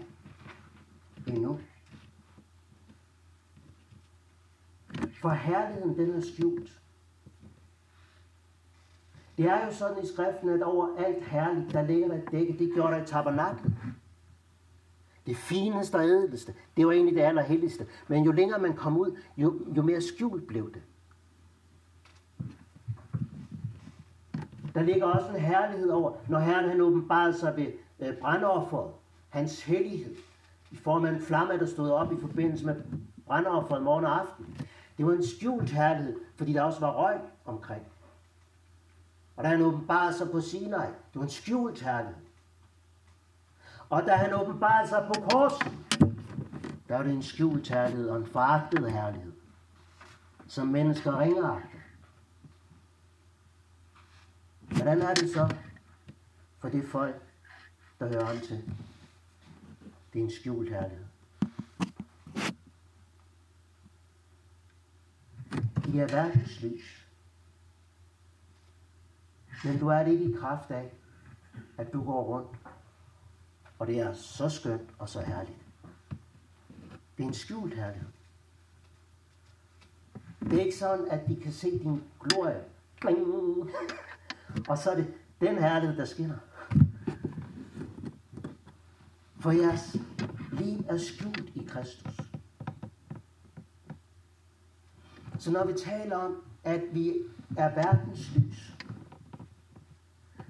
endnu. 1.27 1.61
For 5.21 5.31
herligheden, 5.31 5.99
den 5.99 6.15
er 6.15 6.21
skjult. 6.21 6.81
Det 9.37 9.47
er 9.47 9.67
jo 9.67 9.73
sådan 9.73 10.05
i 10.05 10.07
skriften, 10.07 10.49
at 10.49 10.63
over 10.63 10.89
alt 10.99 11.25
herligt, 11.25 11.73
der 11.73 11.83
ligger 11.83 12.09
der 12.09 12.15
et 12.15 12.31
dække. 12.33 12.59
Det 12.59 12.75
gjorde 12.75 12.93
der 12.93 13.03
i 13.03 13.07
tabernaklet. 13.07 13.73
Det 15.27 15.37
fineste 15.37 15.97
og 15.97 16.05
ædelste. 16.05 16.55
Det 16.77 16.87
var 16.87 16.93
egentlig 16.93 17.15
det 17.15 17.23
allerhelligste. 17.23 17.87
Men 18.09 18.25
jo 18.25 18.33
længere 18.33 18.59
man 18.59 18.77
kom 18.77 18.97
ud, 18.97 19.19
jo, 19.37 19.61
jo 19.77 19.83
mere 19.83 20.01
skjult 20.01 20.47
blev 20.47 20.73
det. 20.75 20.83
Der 24.75 24.83
ligger 24.83 25.07
også 25.07 25.29
en 25.29 25.41
herlighed 25.41 25.89
over, 25.89 26.13
når 26.29 26.39
Herren 26.39 26.69
han 26.69 26.81
åbenbarede 26.81 27.39
sig 27.39 27.57
ved 27.57 27.67
øh, 28.01 28.17
brandofferet. 28.17 28.91
Hans 29.29 29.63
hellighed. 29.63 30.15
I 30.71 30.77
form 30.77 31.05
af 31.05 31.11
en 31.11 31.21
flamme, 31.21 31.59
der 31.59 31.67
stod 31.67 31.91
op 31.91 32.13
i 32.13 32.21
forbindelse 32.21 32.67
med 32.67 32.75
brandofferet 33.27 33.83
morgen 33.83 34.05
og 34.05 34.21
aften. 34.21 34.47
Det 34.99 35.07
var 35.07 35.13
en 35.13 35.27
skjult 35.27 35.71
herlighed, 35.71 36.17
fordi 36.37 36.53
der 36.53 36.63
også 36.63 36.81
var 36.81 36.93
røg 36.93 37.17
omkring. 37.45 37.83
Og 39.37 39.45
da 39.45 39.49
han 39.49 39.63
åbenbarede 39.63 40.19
sig 40.19 40.31
på 40.31 40.41
Sinai, 40.41 40.87
det 40.87 41.15
var 41.15 41.23
en 41.23 41.31
skjult 41.31 41.81
herlighed. 41.83 42.27
Og 43.91 44.03
da 44.03 44.15
han 44.17 44.33
åbenbarede 44.33 44.89
sig 44.89 45.11
på 45.15 45.29
korsen, 45.31 45.87
der 46.89 46.97
var 46.97 47.03
det 47.03 47.13
en 47.13 47.23
skjult 47.23 47.69
herlighed 47.69 48.09
og 48.09 48.17
en 48.17 48.27
foragtet 48.27 48.93
herlighed, 48.93 49.33
som 50.47 50.67
mennesker 50.67 51.21
ringeagter. 51.21 51.79
Hvordan 54.61 55.03
er 55.03 55.15
det 55.15 55.31
så 55.31 55.57
for 56.59 56.69
det 56.69 56.89
folk, 56.89 57.23
der 57.99 58.09
hører 58.09 58.25
ham 58.25 58.39
til? 58.39 58.65
Det 60.13 60.19
er 60.21 60.25
en 60.25 60.31
skjult 60.31 60.71
herlighed. 60.71 61.07
De 65.85 66.01
er 66.01 66.07
verdens 66.07 66.61
lys. 66.63 67.06
Men 69.65 69.79
du 69.79 69.89
er 69.89 70.05
det 70.05 70.13
ikke 70.13 70.25
i 70.25 70.37
kraft 70.41 70.71
af, 70.71 70.93
at 71.79 71.93
du 71.93 72.05
går 72.05 72.23
rundt. 72.23 72.59
Og 73.79 73.87
det 73.87 74.01
er 74.01 74.13
så 74.13 74.49
skønt 74.49 74.91
og 74.99 75.09
så 75.09 75.21
herligt. 75.21 75.59
Det 77.17 77.23
er 77.23 77.29
en 77.29 77.35
skjult 77.35 77.75
herlighed. 77.75 78.09
Det 80.41 80.53
er 80.53 80.65
ikke 80.65 80.77
sådan, 80.77 81.09
at 81.11 81.29
de 81.29 81.37
kan 81.37 81.53
se 81.53 81.79
din 81.79 82.03
glorie. 82.21 82.65
Og 84.69 84.79
så 84.79 84.91
er 84.91 84.95
det 84.95 85.15
den 85.41 85.59
herlighed, 85.59 85.97
der 85.97 86.05
skinner. 86.05 86.37
For 89.41 89.51
jeres 89.51 89.97
liv 90.53 90.85
er 90.89 90.99
skjult 90.99 91.51
i 91.55 91.65
Kristus. 91.69 92.21
Så 95.39 95.51
når 95.51 95.67
vi 95.67 95.73
taler 95.73 96.17
om, 96.17 96.43
at 96.65 96.83
vi 96.93 97.15
er 97.57 97.75
verdens 97.75 98.31
lys, 98.37 98.76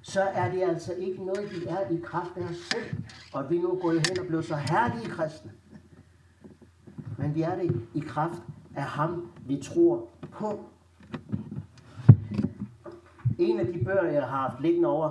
så 0.09 0.23
er 0.23 0.51
det 0.51 0.63
altså 0.63 0.93
ikke 0.93 1.25
noget, 1.25 1.51
vi 1.51 1.67
er 1.69 1.91
i 1.91 2.01
kraft 2.05 2.37
af 2.37 2.43
os 2.43 2.57
selv, 2.57 2.97
og 3.33 3.45
at 3.45 3.51
vi 3.51 3.59
nu 3.59 3.79
går 3.83 3.91
hen 3.91 4.21
og 4.21 4.27
bliver 4.27 4.43
så 4.43 4.57
herlige 4.57 5.11
kristne. 5.11 5.53
Men 7.19 7.35
vi 7.35 7.43
er 7.43 7.55
det 7.55 7.87
i 7.95 8.01
kraft 8.01 8.43
af 8.77 8.83
ham, 8.83 9.31
vi 9.47 9.63
tror 9.63 10.09
på. 10.33 10.65
En 13.39 13.61
af 13.61 13.67
de 13.67 13.85
bøger, 13.85 14.05
jeg 14.05 14.23
har 14.23 14.49
haft 14.49 14.63
liggende 14.63 14.89
over 14.89 15.11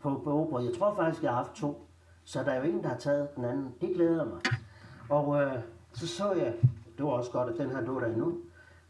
på 0.00 0.20
bogbordet, 0.24 0.66
jeg 0.66 0.78
tror 0.78 0.94
faktisk, 0.94 1.22
jeg 1.22 1.30
har 1.30 1.36
haft 1.36 1.52
to, 1.54 1.86
så 2.24 2.42
der 2.42 2.50
er 2.50 2.56
jo 2.56 2.62
ingen, 2.62 2.82
der 2.82 2.88
har 2.88 2.98
taget 2.98 3.36
den 3.36 3.44
anden. 3.44 3.74
Det 3.80 3.94
glæder 3.94 4.24
mig. 4.24 4.40
Og 5.08 5.42
øh, 5.42 5.52
så 5.92 6.06
så 6.06 6.32
jeg, 6.32 6.54
det 6.96 7.04
var 7.04 7.10
også 7.10 7.30
godt, 7.30 7.48
at 7.48 7.58
den 7.58 7.70
her 7.70 7.80
lå 7.80 8.00
der 8.00 8.06
endnu, 8.06 8.38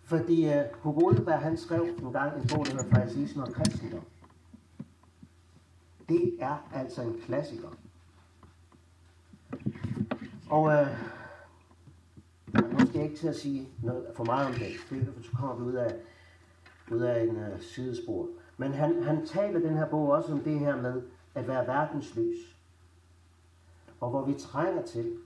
fordi 0.05 0.49
øh, 0.49 0.65
Hugo 0.83 1.07
Olberg, 1.07 1.39
han 1.39 1.57
skrev 1.57 1.87
en 2.03 2.13
gang 2.13 2.43
en 2.43 2.49
bog, 2.55 2.67
der 2.67 2.73
hedder 2.73 2.91
Fraiseisme 2.91 3.43
og 3.43 3.53
kristendom. 3.53 4.03
Det 6.09 6.37
er 6.41 6.69
altså 6.75 7.03
en 7.03 7.21
klassiker. 7.21 7.69
Og 10.51 10.73
øh, 10.73 10.87
nu 12.55 12.87
skal 12.87 12.95
jeg 12.95 13.05
ikke 13.05 13.17
til 13.17 13.29
at 13.29 13.37
sige 13.37 13.69
noget 13.83 14.07
for 14.17 14.25
meget 14.25 14.47
om 14.47 14.53
det, 14.53 14.69
det 14.91 15.15
så 15.25 15.31
kommer 15.37 15.57
vi 15.57 15.63
ud 15.63 15.75
af, 15.75 15.95
ud 16.91 17.01
af 17.01 17.23
en 17.23 17.37
øh, 17.37 17.61
sidespor. 17.61 18.29
Men 18.57 18.73
han, 18.73 19.03
han 19.03 19.27
taler 19.27 19.61
den 19.61 19.77
her 19.77 19.89
bog 19.89 20.11
også 20.11 20.33
om 20.33 20.41
det 20.41 20.59
her 20.59 20.77
med 20.77 21.03
at 21.35 21.49
være 21.49 21.67
verdens 21.67 22.17
lys. 22.17 22.57
Og 24.01 24.11
hvor 24.11 24.25
vi 24.25 24.35
trænger 24.35 24.83
til 24.83 25.17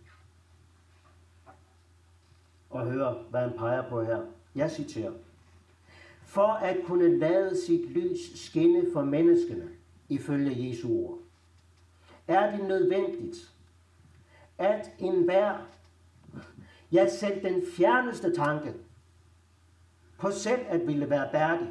at 2.74 2.90
høre, 2.90 3.14
hvad 3.30 3.40
han 3.40 3.52
peger 3.58 3.88
på 3.88 4.02
her. 4.02 4.22
Jeg 4.54 4.70
citerer. 4.70 5.12
For 6.24 6.46
at 6.46 6.76
kunne 6.86 7.18
lade 7.18 7.64
sit 7.66 7.90
lys 7.90 8.40
skinne 8.46 8.86
for 8.92 9.04
menneskene, 9.04 9.68
ifølge 10.14 10.68
Jesu 10.68 10.88
ord, 10.88 11.18
er 12.28 12.56
det 12.56 12.68
nødvendigt, 12.68 13.52
at 14.58 14.90
enhver, 14.98 15.58
ja 16.92 17.08
selv 17.08 17.44
den 17.44 17.62
fjerneste 17.76 18.34
tanke, 18.34 18.74
på 20.18 20.30
selv 20.30 20.60
at 20.68 20.86
ville 20.86 21.10
være 21.10 21.28
bærdig 21.32 21.68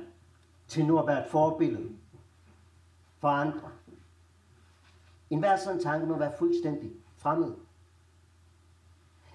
til 0.68 0.86
nu 0.86 1.00
at 1.00 1.08
være 1.08 1.26
et 1.26 1.32
forbillede 1.32 1.90
for 3.20 3.28
andre. 3.28 3.72
En 5.30 5.40
hver 5.40 5.58
sådan 5.58 5.82
tanke 5.82 6.06
må 6.06 6.18
være 6.18 6.34
fuldstændig 6.40 6.92
fremmed. 7.18 7.54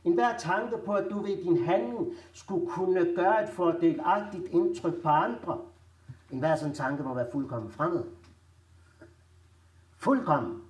En 0.04 0.14
hver 0.14 0.38
tanke 0.38 0.78
på, 0.84 0.92
at 0.92 1.06
du 1.10 1.20
ved 1.20 1.42
din 1.42 1.64
handling 1.64 2.14
skulle 2.32 2.66
kunne 2.70 3.14
gøre 3.16 3.42
et 3.42 3.48
fordelagtigt 3.48 4.44
indtryk 4.50 5.02
på 5.02 5.08
andre. 5.08 5.60
En 6.30 6.38
hver 6.38 6.56
sådan 6.56 6.75
tanke 6.75 7.02
må 7.02 7.14
være 7.14 7.28
fuldkommen 7.32 7.70
fremmed. 7.70 8.04
Fuldkommen 10.06 10.62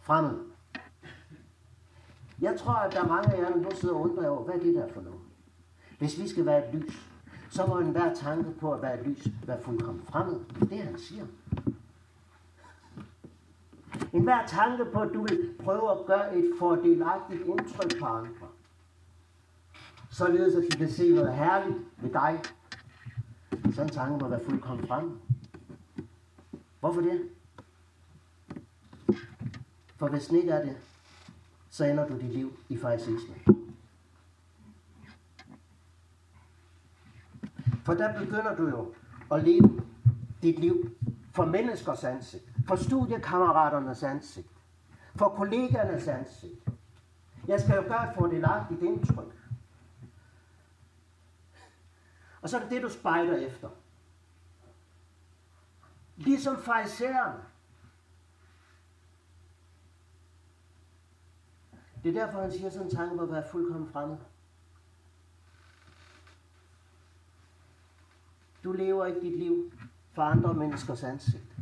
fremmed. 0.00 0.38
Jeg 2.40 2.58
tror, 2.58 2.72
at 2.72 2.92
der 2.92 3.00
er 3.00 3.06
mange 3.08 3.34
af 3.34 3.42
jer, 3.42 3.48
der 3.48 3.56
nu 3.56 3.70
sidder 3.74 3.94
og 3.94 4.00
undrer 4.00 4.28
over, 4.28 4.44
hvad 4.44 4.54
er 4.54 4.58
det 4.58 4.74
der 4.74 4.88
for 4.92 5.00
noget? 5.00 5.20
Hvis 5.98 6.18
vi 6.18 6.28
skal 6.28 6.46
være 6.46 6.68
et 6.68 6.74
lys, 6.74 7.08
så 7.50 7.66
må 7.66 7.78
enhver 7.78 8.14
tanke 8.14 8.50
på 8.60 8.72
at 8.72 8.82
være 8.82 9.00
et 9.00 9.06
lys 9.06 9.26
være 9.46 9.62
fuldkommen 9.62 10.02
fremmed. 10.02 10.40
Det 10.54 10.62
er 10.62 10.66
det, 10.66 10.78
han 10.78 10.98
siger. 10.98 11.26
En 14.12 14.22
hver 14.22 14.46
tanke 14.46 14.84
på, 14.84 15.00
at 15.00 15.10
du 15.14 15.22
vil 15.22 15.54
prøve 15.64 15.90
at 15.90 16.06
gøre 16.06 16.36
et 16.36 16.52
fordelagtigt 16.58 17.42
indtryk 17.46 18.00
på 18.00 18.06
andre. 18.06 18.46
Således 20.10 20.54
at 20.54 20.72
de 20.72 20.76
kan 20.76 20.90
se 20.90 21.14
noget 21.14 21.34
herligt 21.34 21.78
ved 21.96 22.12
dig. 22.12 22.40
Sådan 23.50 23.82
en 23.82 23.88
tanke 23.88 24.24
må 24.24 24.28
være 24.28 24.44
fuldkommen 24.44 24.86
frem. 24.86 25.18
Hvorfor 26.80 27.00
det? 27.00 27.28
For 30.00 30.08
hvis 30.08 30.26
den 30.26 30.36
ikke 30.36 30.50
er 30.50 30.64
det, 30.64 30.76
så 31.70 31.84
ender 31.84 32.08
du 32.08 32.14
dit 32.14 32.32
liv 32.32 32.58
i 32.68 32.76
farisisme. 32.76 33.34
For 37.84 37.94
der 37.94 38.18
begynder 38.18 38.56
du 38.56 38.68
jo 38.68 38.94
at 39.32 39.44
leve 39.44 39.82
dit 40.42 40.58
liv 40.58 40.96
for 41.32 41.44
menneskers 41.44 42.04
ansigt, 42.04 42.44
for 42.66 42.76
studiekammeraternes 42.76 44.02
ansigt, 44.02 44.48
for 45.14 45.28
kollegernes 45.28 46.08
ansigt. 46.08 46.68
Jeg 47.48 47.60
skal 47.60 47.76
jo 47.76 47.82
gøre 47.82 48.10
et 48.10 48.14
fordelagtigt 48.14 48.82
indtryk. 48.82 49.34
Og 52.42 52.48
så 52.48 52.56
er 52.56 52.60
det 52.60 52.70
det, 52.70 52.82
du 52.82 52.88
spejder 52.88 53.36
efter. 53.36 53.68
Ligesom 56.16 56.56
farisæerne. 56.56 57.49
Det 62.02 62.16
er 62.16 62.26
derfor, 62.26 62.40
han 62.40 62.52
siger 62.52 62.70
sådan 62.70 62.86
en 62.86 62.96
tanke 62.96 63.16
på 63.16 63.22
at 63.22 63.32
være 63.32 63.48
fuldkommen 63.50 63.88
fremmed. 63.92 64.16
Du 68.64 68.72
lever 68.72 69.06
ikke 69.06 69.20
dit 69.20 69.38
liv 69.38 69.72
for 70.12 70.22
andre 70.22 70.54
menneskers 70.54 71.02
ansigt. 71.02 71.56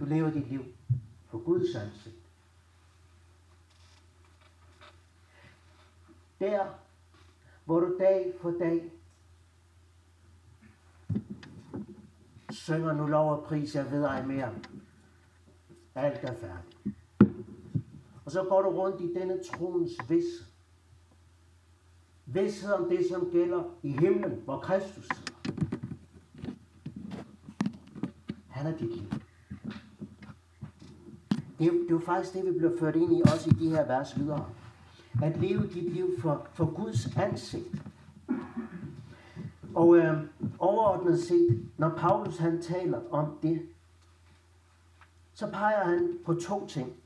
Du 0.00 0.04
lever 0.04 0.30
dit 0.30 0.48
liv 0.48 0.64
for 1.26 1.38
Guds 1.38 1.74
ansigt. 1.74 2.16
Der, 6.38 6.66
hvor 7.64 7.80
du 7.80 7.98
dag 7.98 8.34
for 8.40 8.50
dag 8.50 8.92
synger 12.50 12.92
nu 12.92 13.06
lov 13.06 13.32
og 13.32 13.44
pris, 13.44 13.74
jeg 13.74 13.90
ved 13.90 14.04
ej 14.04 14.26
mere. 14.26 14.54
Alt 15.94 16.24
er 16.24 16.34
færdigt. 16.34 16.96
Så 18.34 18.42
går 18.42 18.62
du 18.62 18.68
rundt 18.68 19.00
i 19.00 19.14
denne 19.14 19.38
troens 19.44 19.92
vis. 20.08 20.24
Vidshed 22.26 22.72
om 22.72 22.88
det, 22.88 23.06
som 23.10 23.30
gælder 23.30 23.62
i 23.82 23.90
himlen, 23.90 24.40
hvor 24.44 24.58
Kristus 24.58 25.04
sidder. 25.04 25.52
Han 28.48 28.66
er 28.66 28.76
dit 28.76 28.96
liv. 28.96 29.10
Det 31.58 31.66
er, 31.66 31.70
det 31.70 31.86
er 31.86 31.90
jo 31.90 31.98
faktisk 31.98 32.34
det, 32.34 32.46
vi 32.46 32.58
bliver 32.58 32.78
ført 32.78 32.96
ind 32.96 33.16
i, 33.16 33.22
også 33.22 33.50
i 33.50 33.52
de 33.52 33.68
her 33.68 33.86
vers 33.86 34.18
videre. 34.18 34.50
At 35.22 35.36
leve 35.40 35.66
dit 35.66 35.92
liv 35.92 36.20
for, 36.20 36.46
for 36.52 36.74
Guds 36.74 37.16
ansigt. 37.16 37.82
Og 39.74 39.96
øh, 39.96 40.16
overordnet 40.58 41.20
set, 41.20 41.68
når 41.76 41.88
Paulus 41.88 42.38
han 42.38 42.62
taler 42.62 43.00
om 43.10 43.38
det, 43.42 43.68
så 45.34 45.50
peger 45.50 45.84
han 45.84 46.18
på 46.24 46.34
to 46.34 46.66
ting. 46.66 47.03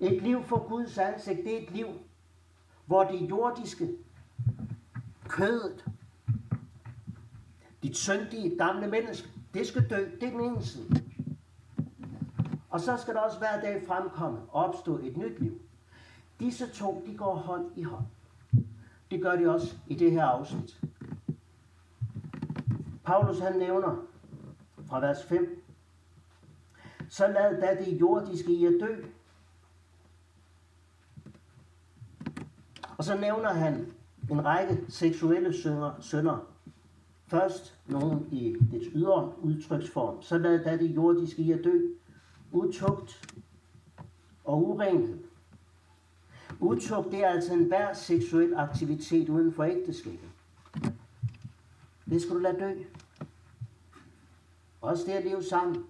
Et 0.00 0.22
liv 0.22 0.42
for 0.42 0.68
Guds 0.68 0.98
ansigt, 0.98 1.44
det 1.44 1.54
er 1.54 1.62
et 1.62 1.70
liv, 1.70 1.86
hvor 2.86 3.04
det 3.04 3.30
jordiske, 3.30 3.88
kødet, 5.28 5.84
dit 7.82 7.96
syndige 7.96 8.58
gamle 8.58 8.86
menneske, 8.86 9.28
det 9.54 9.66
skal 9.66 9.90
dø. 9.90 10.08
Det 10.20 10.22
er 10.22 10.30
den 10.30 10.40
ene 10.40 10.62
side. 10.62 11.04
Og 12.70 12.80
så 12.80 12.96
skal 12.96 13.14
der 13.14 13.20
også 13.20 13.38
hver 13.38 13.60
dag 13.60 13.82
fremkomme 13.86 14.38
og 14.38 14.64
opstå 14.64 14.98
et 14.98 15.16
nyt 15.16 15.40
liv. 15.40 15.60
Disse 16.40 16.66
to, 16.66 17.04
de 17.06 17.16
går 17.16 17.34
hånd 17.34 17.78
i 17.78 17.82
hånd. 17.82 18.04
Det 19.10 19.22
gør 19.22 19.36
de 19.36 19.50
også 19.50 19.76
i 19.86 19.94
det 19.94 20.10
her 20.10 20.24
afsnit. 20.24 20.80
Paulus 23.04 23.38
han 23.38 23.58
nævner 23.58 23.96
fra 24.86 25.00
vers 25.00 25.24
5. 25.24 25.64
Så 27.08 27.26
lad 27.26 27.60
da 27.60 27.84
det 27.84 28.00
jordiske 28.00 28.52
i 28.52 28.66
at 28.66 28.72
dø. 28.80 29.04
Og 33.04 33.06
så 33.06 33.16
nævner 33.16 33.52
han 33.52 33.92
en 34.30 34.44
række 34.44 34.84
seksuelle 34.88 35.52
synder, 35.52 35.92
synder. 36.00 36.38
Først 37.26 37.78
nogen 37.86 38.28
i 38.32 38.56
dets 38.72 38.86
ydre 38.94 39.32
udtryksform. 39.38 40.22
Så 40.22 40.38
lad 40.38 40.64
da 40.64 40.76
det 40.76 40.94
jordiske 40.94 41.42
i 41.42 41.52
at 41.52 41.64
dø. 41.64 41.80
Utugt 42.52 43.34
og 44.44 44.68
urenhed. 44.68 45.18
Utugt 46.60 47.10
det 47.10 47.24
er 47.24 47.28
altså 47.28 47.52
en 47.52 47.64
hver 47.64 47.92
seksuel 47.92 48.54
aktivitet 48.54 49.28
uden 49.28 49.52
for 49.52 49.64
ægteskabet. 49.64 50.30
Det 52.10 52.22
skal 52.22 52.34
du 52.34 52.40
lade 52.40 52.60
dø. 52.60 52.72
Også 54.80 55.04
det 55.06 55.12
at 55.12 55.24
leve 55.24 55.42
sammen, 55.42 55.84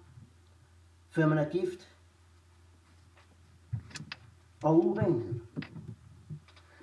før 1.09 1.27
man 1.27 1.37
er 1.37 1.49
gift. 1.49 1.89
Og 4.63 4.85
urenhed. 4.85 5.39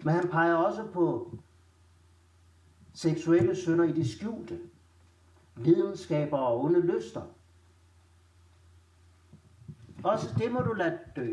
Men 0.05 0.15
han 0.15 0.29
peger 0.29 0.55
også 0.55 0.87
på 0.93 1.39
seksuelle 2.93 3.57
synder 3.57 3.85
i 3.85 3.93
det 3.93 4.09
skjulte, 4.11 4.61
lidenskaber 5.57 6.39
og 6.39 6.65
onde 6.65 6.81
lyster. 6.81 7.23
Også 10.05 10.35
det 10.39 10.53
må 10.53 10.61
du 10.61 10.73
lade 10.73 10.99
dø. 11.17 11.33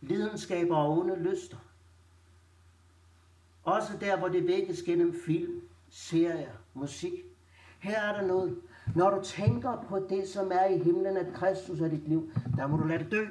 Lidenskaber 0.00 0.76
og 0.76 0.98
onde 0.98 1.16
lyster. 1.16 1.56
Også 3.64 3.92
der, 4.00 4.18
hvor 4.18 4.28
det 4.28 4.46
vækkes 4.46 4.82
gennem 4.82 5.14
film, 5.26 5.60
serier, 5.88 6.52
musik. 6.74 7.12
Her 7.78 8.00
er 8.00 8.20
der 8.20 8.26
noget. 8.26 8.60
Når 8.94 9.10
du 9.10 9.24
tænker 9.24 9.84
på 9.88 10.06
det, 10.10 10.28
som 10.28 10.52
er 10.52 10.64
i 10.64 10.78
himlen, 10.78 11.16
at 11.16 11.34
Kristus 11.34 11.80
er 11.80 11.88
dit 11.88 12.08
liv, 12.08 12.32
der 12.56 12.66
må 12.66 12.76
du 12.76 12.84
lade 12.84 13.04
det 13.04 13.12
dø. 13.12 13.26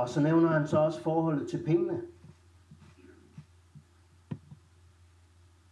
Og 0.00 0.08
så 0.08 0.20
nævner 0.20 0.48
han 0.48 0.68
så 0.68 0.78
også 0.78 1.02
forholdet 1.02 1.48
til 1.48 1.64
pengene. 1.64 2.02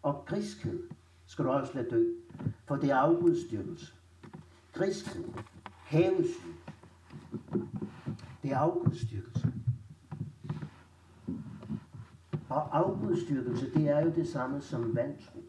Og 0.02 0.24
griskhed 0.26 0.82
skal 1.26 1.44
du 1.44 1.50
også 1.50 1.74
lade 1.74 1.90
dø, 1.90 2.04
for 2.64 2.76
det 2.76 2.90
er 2.90 2.96
afgudstyrkelse. 2.96 3.92
Griskhed, 4.72 5.24
havesyn, 5.84 6.52
det 8.42 8.52
er 8.52 8.58
afgudstyrkelse. 8.58 9.52
Og 12.48 12.78
afgudstyrkelse, 12.78 13.74
det 13.74 13.88
er 13.88 14.00
jo 14.04 14.10
det 14.10 14.28
samme 14.28 14.60
som 14.60 14.96
vantro. 14.96 15.42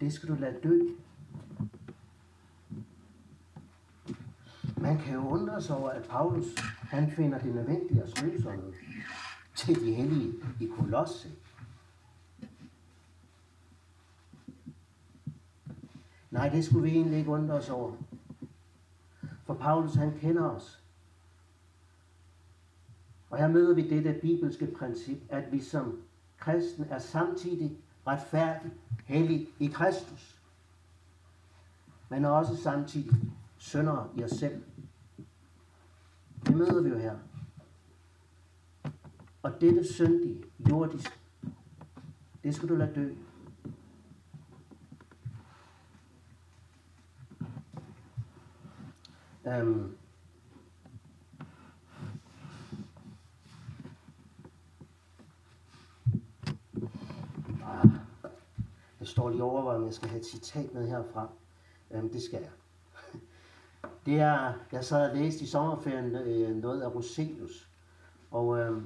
Det 0.00 0.12
skal 0.12 0.28
du 0.28 0.34
lade 0.34 0.60
dø. 0.62 0.80
Man 4.80 4.98
kan 4.98 5.14
jo 5.14 5.28
undre 5.28 5.62
sig 5.62 5.76
over, 5.76 5.90
at 5.90 6.08
Paulus, 6.08 6.46
han 6.82 7.10
finder 7.10 7.38
det 7.38 7.54
nødvendigt 7.54 8.02
at 8.02 8.10
skrive 8.10 8.42
sådan 8.42 8.58
noget 8.58 8.74
til 9.54 9.80
de 9.80 9.94
hellige 9.94 10.32
i 10.60 10.66
Kolosse. 10.66 11.28
Nej, 16.30 16.48
det 16.48 16.64
skulle 16.64 16.82
vi 16.82 16.90
egentlig 16.90 17.18
ikke 17.18 17.30
undre 17.30 17.54
os 17.54 17.70
over. 17.70 17.92
For 19.44 19.54
Paulus, 19.54 19.94
han 19.94 20.18
kender 20.18 20.50
os. 20.50 20.82
Og 23.30 23.38
her 23.38 23.48
møder 23.48 23.74
vi 23.74 23.88
det 23.88 24.04
der 24.04 24.20
bibelske 24.20 24.66
princip, 24.66 25.18
at 25.28 25.52
vi 25.52 25.60
som 25.60 26.02
kristen 26.38 26.84
er 26.90 26.98
samtidig 26.98 27.78
retfærdig, 28.06 28.70
hellig 29.04 29.48
i 29.58 29.66
Kristus. 29.66 30.40
Men 32.08 32.24
også 32.24 32.56
samtidig 32.56 33.12
sønder 33.58 34.12
i 34.16 34.24
os 34.24 34.30
selv. 34.30 34.62
Det 36.50 36.58
møder 36.58 36.82
vi 36.82 36.88
jo 36.88 36.98
her. 36.98 37.16
Og 39.42 39.60
dette 39.60 39.92
syndige, 39.92 40.44
jordisk, 40.70 41.20
det 42.44 42.54
skal 42.54 42.68
du 42.68 42.74
lade 42.74 42.94
dø. 42.94 43.14
Um, 49.44 49.96
står 59.02 59.30
lige 59.30 59.42
over, 59.42 59.74
om 59.74 59.84
jeg 59.84 59.94
skal 59.94 60.08
have 60.08 60.20
et 60.20 60.26
citat 60.26 60.74
med 60.74 60.88
herfra. 60.88 61.28
Øhm, 61.90 62.08
det 62.08 62.22
skal 62.22 62.40
jeg. 62.40 62.50
Det 64.06 64.20
er, 64.20 64.52
jeg 64.72 64.84
sad 64.84 65.10
og 65.10 65.16
læste 65.16 65.44
i 65.44 65.46
sommerferien 65.46 66.14
øh, 66.14 66.56
noget 66.56 66.82
af 66.82 66.94
Roselius. 66.94 67.68
Og 68.30 68.58
øh, 68.58 68.82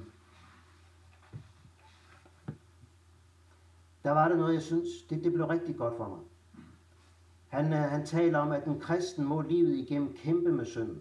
der 4.03 4.11
var 4.11 4.27
der 4.27 4.35
noget, 4.35 4.53
jeg 4.53 4.61
synes, 4.61 4.87
det, 5.09 5.23
det 5.23 5.33
blev 5.33 5.45
rigtig 5.45 5.75
godt 5.75 5.97
for 5.97 6.07
mig. 6.07 6.19
Han, 7.47 7.73
øh, 7.73 7.79
han 7.79 8.05
taler 8.05 8.39
om, 8.39 8.51
at 8.51 8.65
en 8.65 8.79
kristen 8.79 9.25
må 9.25 9.41
livet 9.41 9.75
igennem 9.75 10.13
kæmpe 10.17 10.51
med 10.51 10.65
synd. 10.65 10.97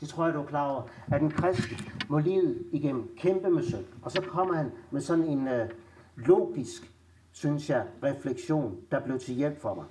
Det 0.00 0.08
tror 0.08 0.24
jeg, 0.24 0.34
du 0.34 0.40
er 0.40 0.46
klar 0.46 0.70
over. 0.70 0.82
At 1.06 1.22
en 1.22 1.30
kristen 1.30 1.76
må 2.08 2.18
livet 2.18 2.66
igennem 2.72 3.16
kæmpe 3.16 3.50
med 3.50 3.62
synd. 3.62 3.84
Og 4.02 4.10
så 4.10 4.20
kommer 4.20 4.54
han 4.54 4.72
med 4.90 5.00
sådan 5.00 5.24
en 5.24 5.48
øh, 5.48 5.70
logisk, 6.16 6.94
synes 7.32 7.70
jeg, 7.70 7.86
refleksion, 8.02 8.80
der 8.90 9.00
blev 9.00 9.18
til 9.18 9.34
hjælp 9.34 9.60
for 9.60 9.74
mig. 9.74 9.84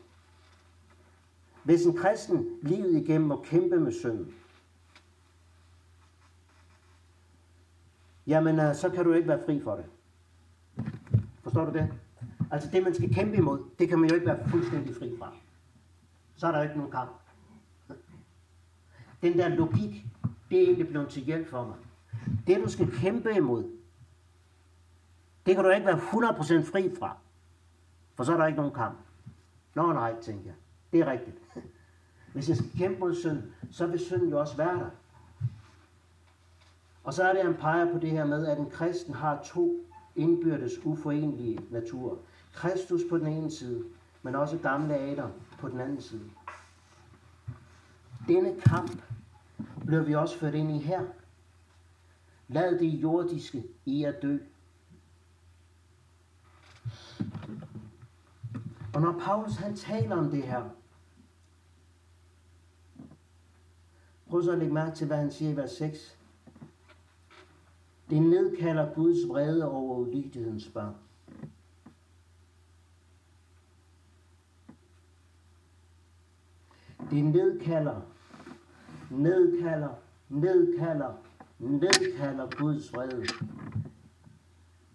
Hvis 1.63 1.85
en 1.85 1.97
kristen 1.97 2.47
livet 2.61 2.95
igennem 2.95 3.27
må 3.27 3.41
kæmpe 3.43 3.79
med 3.79 3.91
synd, 3.91 4.27
jamen 8.27 8.59
øh, 8.59 8.75
så 8.75 8.89
kan 8.89 9.03
du 9.03 9.13
ikke 9.13 9.27
være 9.27 9.45
fri 9.45 9.61
for 9.61 9.75
det. 9.75 9.85
Forstår 11.43 11.65
du 11.65 11.73
det? 11.73 11.93
Altså 12.51 12.69
det, 12.71 12.83
man 12.83 12.93
skal 12.93 13.13
kæmpe 13.13 13.37
imod, 13.37 13.63
det 13.79 13.89
kan 13.89 13.99
man 13.99 14.09
jo 14.09 14.15
ikke 14.15 14.27
være 14.27 14.49
fuldstændig 14.49 14.95
fri 14.95 15.15
fra. 15.19 15.33
Så 16.35 16.47
er 16.47 16.51
der 16.51 16.57
jo 16.57 16.63
ikke 16.63 16.77
nogen 16.77 16.91
kamp. 16.91 17.11
Den 19.21 19.37
der 19.37 19.47
logik, 19.47 20.05
det 20.49 20.57
er 20.57 20.63
egentlig 20.63 20.87
blevet 20.87 21.09
til 21.09 21.23
hjælp 21.23 21.47
for 21.47 21.65
mig. 21.65 21.75
Det, 22.47 22.63
du 22.63 22.69
skal 22.69 22.91
kæmpe 22.91 23.35
imod, 23.35 23.63
det 25.45 25.55
kan 25.55 25.63
du 25.63 25.69
ikke 25.69 25.85
være 25.85 25.97
100% 25.97 26.71
fri 26.71 26.95
fra. 26.99 27.17
For 28.15 28.23
så 28.23 28.33
er 28.33 28.37
der 28.37 28.45
ikke 28.45 28.57
nogen 28.57 28.73
kamp. 28.73 28.97
Nå 29.75 29.93
nej, 29.93 30.21
tænker 30.21 30.45
jeg. 30.45 30.55
Det 30.91 30.99
er 30.99 31.11
rigtigt. 31.11 31.42
Hvis 32.33 32.49
jeg 32.49 32.57
skal 32.57 32.71
kæmpe 32.77 32.99
mod 32.99 33.15
synd, 33.15 33.43
så 33.71 33.87
vil 33.87 33.99
synden 33.99 34.29
jo 34.29 34.39
også 34.39 34.57
være 34.57 34.79
der. 34.79 34.89
Og 37.03 37.13
så 37.13 37.23
er 37.23 37.33
det, 37.33 37.43
han 37.43 37.55
peger 37.55 37.91
på 37.91 37.99
det 37.99 38.11
her 38.11 38.25
med, 38.25 38.47
at 38.47 38.57
en 38.57 38.69
kristen 38.69 39.13
har 39.13 39.43
to 39.45 39.85
indbyrdes 40.15 40.85
uforenelige 40.85 41.59
naturer. 41.71 42.15
Kristus 42.53 43.01
på 43.09 43.17
den 43.17 43.27
ene 43.27 43.51
side, 43.51 43.83
men 44.23 44.35
også 44.35 44.57
gamle 44.57 44.95
Adam 44.95 45.31
på 45.59 45.69
den 45.69 45.79
anden 45.79 46.01
side. 46.01 46.29
Denne 48.27 48.61
kamp 48.61 49.01
bliver 49.85 50.03
vi 50.03 50.15
også 50.15 50.37
ført 50.37 50.53
ind 50.53 50.71
i 50.71 50.79
her. 50.79 51.01
Lad 52.47 52.79
det 52.79 52.87
jordiske 52.87 53.63
i 53.85 54.03
at 54.03 54.21
dø. 54.21 54.37
Og 58.93 59.01
når 59.01 59.19
Paulus 59.19 59.55
han 59.55 59.75
taler 59.75 60.15
om 60.15 60.29
det 60.29 60.43
her, 60.43 60.69
prøv 64.33 64.43
så 64.43 64.51
at 64.51 64.57
lægge 64.59 64.73
mærke 64.73 64.95
til, 64.95 65.07
hvad 65.07 65.17
han 65.17 65.31
siger 65.31 65.51
i 65.51 65.57
vers 65.57 65.71
6. 65.71 66.17
Det 68.09 68.21
nedkalder 68.21 68.93
Guds 68.93 69.29
vrede 69.29 69.71
over 69.71 69.97
ulydighedens 69.97 70.69
børn. 70.73 70.95
Det 77.11 77.25
nedkalder, 77.25 78.01
nedkalder, 79.09 79.89
nedkalder, 80.29 81.13
nedkalder 81.59 82.49
Guds 82.57 82.93
vrede, 82.93 83.25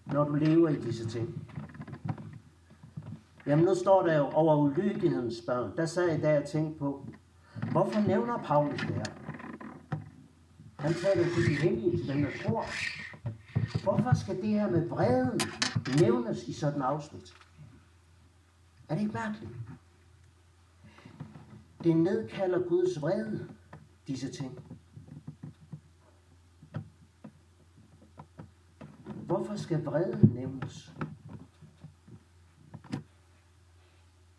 når 0.06 0.24
du 0.24 0.34
lever 0.34 0.68
i 0.68 0.76
disse 0.76 1.08
ting. 1.08 1.46
Jamen 3.46 3.64
nu 3.64 3.74
står 3.74 4.02
der 4.02 4.16
jo 4.16 4.24
over 4.24 4.56
ulydighedens 4.56 5.42
børn. 5.46 5.76
Der 5.76 5.86
sad 5.86 6.08
jeg 6.08 6.22
dag 6.22 6.38
og 6.38 6.44
tænkte 6.44 6.78
på, 6.78 7.06
hvorfor 7.70 8.00
nævner 8.00 8.38
Paulus 8.38 8.80
det 8.80 8.94
her? 8.94 9.17
Han 10.78 10.94
taler 10.94 11.24
til 11.34 11.46
de 11.50 11.56
hellige, 11.56 11.98
til 11.98 12.08
dem, 12.08 12.22
der 12.22 12.30
tror. 12.44 12.64
Hvorfor 13.82 14.16
skal 14.16 14.36
det 14.36 14.48
her 14.48 14.70
med 14.70 14.88
vreden 14.88 15.40
nævnes 16.00 16.48
i 16.48 16.52
sådan 16.52 16.78
en 16.78 16.82
afsnit? 16.82 17.34
Er 18.88 18.94
det 18.94 19.02
ikke 19.02 19.12
mærkeligt? 19.12 19.52
Det 21.84 21.96
nedkalder 21.96 22.68
Guds 22.68 23.02
vrede, 23.02 23.48
disse 24.06 24.32
ting. 24.32 24.58
Hvorfor 29.04 29.56
skal 29.56 29.84
vreden 29.84 30.30
nævnes? 30.34 30.92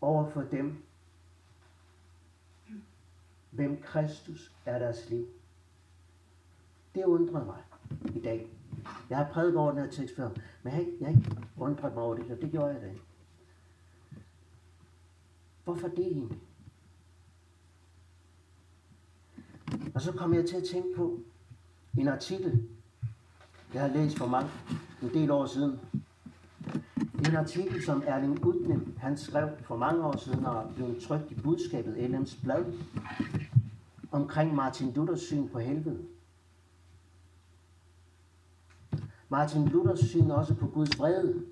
Over 0.02 0.30
for 0.32 0.42
dem, 0.42 0.84
hvem 3.52 3.82
Kristus 3.82 4.52
er 4.66 4.80
deres 4.80 5.10
liv. 5.10 5.39
Det 6.96 7.04
undrer 7.04 7.46
mig 7.46 7.64
i 8.16 8.20
dag. 8.20 8.48
Jeg 9.10 9.18
har 9.18 9.34
prædiket 9.34 9.58
over 9.58 9.72
den 9.72 9.84
her 9.84 9.92
tekst 9.92 10.16
før, 10.16 10.30
men 10.30 10.38
jeg 10.64 10.72
har 10.72 10.80
ikke, 10.80 10.98
jeg 11.02 11.08
har 11.08 11.18
undret 11.58 11.94
mig 11.94 12.04
over 12.04 12.16
det, 12.16 12.32
og 12.32 12.42
det 12.42 12.52
gjorde 12.52 12.74
jeg 12.74 12.82
da 12.82 12.94
Hvorfor 15.64 15.88
det 15.88 16.08
egentlig? 16.08 16.38
Og 19.94 20.02
så 20.02 20.12
kom 20.12 20.34
jeg 20.34 20.46
til 20.50 20.56
at 20.56 20.64
tænke 20.64 20.96
på 20.96 21.20
en 21.98 22.08
artikel, 22.08 22.70
jeg 23.74 23.82
har 23.82 23.88
læst 23.88 24.18
for 24.18 24.28
mange, 24.28 24.50
en 25.02 25.10
del 25.10 25.32
år 25.32 25.46
siden. 25.46 25.80
Det 26.96 27.28
er 27.28 27.32
en 27.32 27.38
artikel, 27.38 27.84
som 27.84 28.04
Erling 28.06 28.46
Udnem, 28.46 28.98
han 28.98 29.18
skrev 29.18 29.50
for 29.62 29.78
mange 29.78 30.04
år 30.04 30.18
siden 30.18 30.46
og 30.46 30.72
blev 30.76 31.02
trykt 31.02 31.32
i 31.32 31.36
budskabet 31.36 31.94
LM's 31.96 32.44
blad 32.44 32.66
omkring 34.12 34.56
Martin 34.56 34.92
Luthers 34.94 35.22
syn 35.22 35.48
på 35.50 35.60
helvede. 35.60 36.06
Martin 39.30 39.68
Luther 39.68 39.96
syn 39.96 40.32
også 40.32 40.56
på 40.56 40.68
Guds 40.68 41.00
vrede. 41.00 41.46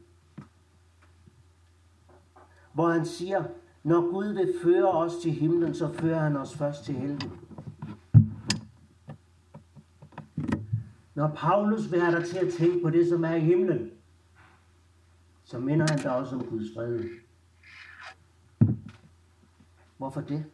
Hvor 2.73 2.89
han 2.89 3.05
siger, 3.05 3.43
når 3.83 4.11
Gud 4.11 4.33
vil 4.33 4.53
føre 4.63 4.91
os 4.91 5.15
til 5.21 5.31
himlen, 5.31 5.75
så 5.75 5.93
fører 5.93 6.19
han 6.19 6.37
os 6.37 6.57
først 6.57 6.83
til 6.83 6.95
helvede. 6.95 7.31
Når 11.15 11.27
Paulus 11.35 11.91
vil 11.91 12.01
have 12.01 12.19
dig 12.19 12.25
til 12.25 12.37
at 12.37 12.53
tænke 12.53 12.83
på 12.83 12.89
det, 12.89 13.09
som 13.09 13.23
er 13.23 13.33
i 13.35 13.39
himlen, 13.39 13.91
så 15.43 15.59
minder 15.59 15.85
han 15.89 15.99
dig 15.99 16.15
også 16.15 16.35
om 16.35 16.45
Guds 16.45 16.73
fred. 16.75 17.03
Hvorfor 19.97 20.21
det? 20.21 20.45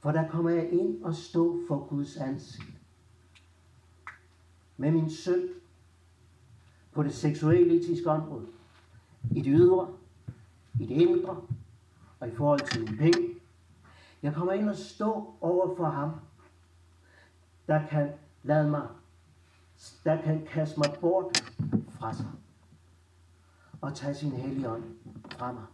For 0.00 0.12
der 0.12 0.28
kommer 0.28 0.50
jeg 0.50 0.72
ind 0.72 1.02
og 1.02 1.14
stå 1.14 1.60
for 1.68 1.86
Guds 1.88 2.16
ansigt. 2.16 2.69
Med 4.80 4.90
min 4.90 5.10
synd 5.10 5.48
på 6.92 7.02
det 7.02 7.14
seksuelle 7.14 7.76
etiske 7.76 8.10
område. 8.10 8.46
I 9.30 9.40
det 9.40 9.52
ydre, 9.54 9.88
i 10.80 10.86
det 10.86 10.94
indre 10.94 11.42
og 12.20 12.28
i 12.28 12.34
forhold 12.34 12.60
til 12.60 12.80
mine 12.80 12.96
penge. 12.96 13.28
Jeg 14.22 14.34
kommer 14.34 14.52
ind 14.52 14.68
og 14.68 14.76
stå 14.76 15.34
over 15.40 15.76
for 15.76 15.84
ham, 15.84 16.10
der 17.66 17.86
kan 17.86 18.10
lade 18.42 18.70
mig, 18.70 18.88
der 20.04 20.22
kan 20.22 20.46
kaste 20.46 20.80
mig 20.80 20.96
bort 21.00 21.54
fra 21.88 22.14
sig 22.14 22.26
og 23.80 23.94
tage 23.94 24.14
sin 24.14 24.32
hellige 24.32 24.70
ånd 24.70 24.84
fra 25.30 25.52
mig. 25.52 25.64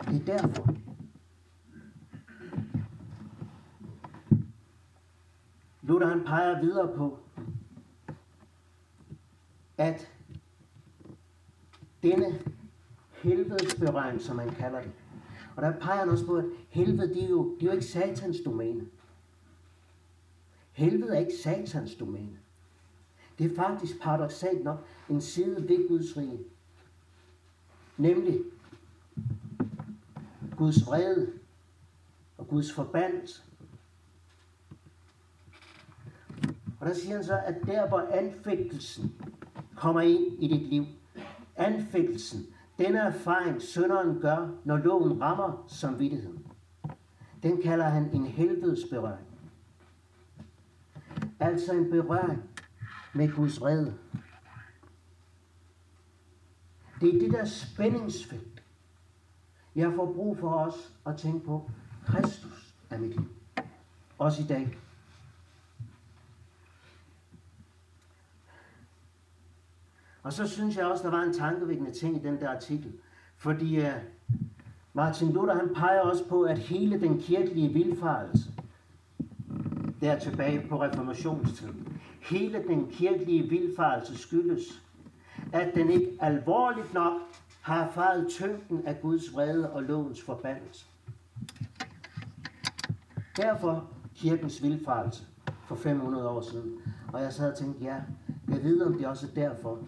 Det 0.00 0.28
er 0.28 0.38
derfor. 0.38 0.74
Luther 5.92 6.08
han 6.08 6.24
peger 6.24 6.60
videre 6.60 6.96
på, 6.96 7.18
at 9.78 10.12
denne 12.02 12.40
helvedesberøring, 13.12 14.20
som 14.20 14.36
man 14.36 14.50
kalder 14.50 14.80
det, 14.82 14.92
og 15.56 15.62
der 15.62 15.80
peger 15.80 15.98
han 15.98 16.08
også 16.08 16.26
på, 16.26 16.36
at 16.36 16.44
helvede, 16.68 17.14
det 17.14 17.24
er 17.24 17.28
jo, 17.28 17.54
det 17.54 17.62
er 17.62 17.66
jo 17.66 17.72
ikke 17.72 17.84
satans 17.84 18.36
domæne. 18.44 18.86
Helvede 20.72 21.14
er 21.14 21.20
ikke 21.20 21.38
satans 21.42 21.94
domæne. 21.94 22.38
Det 23.38 23.50
er 23.50 23.56
faktisk 23.56 24.00
paradoxalt 24.00 24.64
nok 24.64 24.86
en 25.08 25.20
side 25.20 25.68
ved 25.68 25.88
Guds 25.88 26.16
rige. 26.16 26.44
Nemlig 27.96 28.40
Guds 30.56 30.86
vrede 30.86 31.32
og 32.38 32.48
Guds 32.48 32.72
forbandelse. 32.72 33.42
Og 36.82 36.88
der 36.88 36.94
siger 36.94 37.14
han 37.14 37.24
så, 37.24 37.40
at 37.46 37.54
der 37.66 37.88
hvor 37.88 38.08
anfægtelsen 38.10 39.14
kommer 39.76 40.00
ind 40.00 40.42
i 40.42 40.48
dit 40.48 40.68
liv, 40.68 40.84
anfægtelsen, 41.56 42.46
den 42.78 42.94
erfaring 42.94 43.62
synderen 43.62 44.20
gør, 44.20 44.48
når 44.64 44.76
loven 44.76 45.22
rammer 45.22 45.64
samvittigheden, 45.68 46.46
den 47.42 47.62
kalder 47.62 47.84
han 47.84 48.10
en 48.14 48.26
helvedesberøring. 48.26 49.26
Altså 51.40 51.72
en 51.72 51.90
berøring 51.90 52.42
med 53.14 53.32
Guds 53.32 53.60
vrede. 53.60 53.98
Det 57.00 57.14
er 57.14 57.18
det 57.18 57.32
der 57.32 57.44
spændingsfelt. 57.44 58.62
Jeg 59.74 59.92
får 59.96 60.12
brug 60.12 60.38
for 60.38 60.54
os 60.54 60.94
at 61.06 61.16
tænke 61.16 61.46
på, 61.46 61.70
Kristus 62.06 62.74
er 62.90 62.98
mit 62.98 63.16
liv. 63.16 63.28
Også 64.18 64.42
i 64.42 64.46
dag. 64.46 64.81
Og 70.22 70.32
så 70.32 70.48
synes 70.48 70.76
jeg 70.76 70.86
også, 70.86 71.02
der 71.02 71.10
var 71.10 71.22
en 71.22 71.34
tankevækkende 71.34 71.90
ting 71.90 72.16
i 72.16 72.22
den 72.22 72.40
der 72.40 72.50
artikel. 72.50 72.92
Fordi 73.36 73.78
uh, 73.78 73.92
Martin 74.92 75.32
Luther 75.32 75.54
han 75.54 75.74
peger 75.74 76.00
også 76.00 76.28
på, 76.28 76.42
at 76.42 76.58
hele 76.58 77.00
den 77.00 77.20
kirkelige 77.20 77.68
vilfarelse, 77.68 78.52
der 80.00 80.18
tilbage 80.18 80.66
på 80.68 80.82
reformationstiden, 80.82 81.98
hele 82.20 82.64
den 82.68 82.90
kirkelige 82.90 83.48
vilfarelse 83.48 84.18
skyldes, 84.18 84.82
at 85.52 85.74
den 85.74 85.90
ikke 85.90 86.10
alvorligt 86.20 86.94
nok 86.94 87.12
har 87.60 87.84
erfaret 87.84 88.28
tyngden 88.28 88.86
af 88.86 89.00
Guds 89.00 89.34
vrede 89.34 89.72
og 89.72 89.82
lovens 89.82 90.22
forbandelse. 90.22 90.86
Derfor 93.36 93.90
kirkens 94.14 94.62
vilfarelse 94.62 95.24
for 95.66 95.74
500 95.74 96.28
år 96.28 96.40
siden. 96.40 96.72
Og 97.12 97.22
jeg 97.22 97.32
sad 97.32 97.52
og 97.52 97.58
tænkte, 97.58 97.84
ja, 97.84 97.96
jeg 98.48 98.64
ved 98.64 98.82
om 98.82 98.94
det 98.94 99.06
også 99.06 99.26
er 99.26 99.34
derfor, 99.34 99.78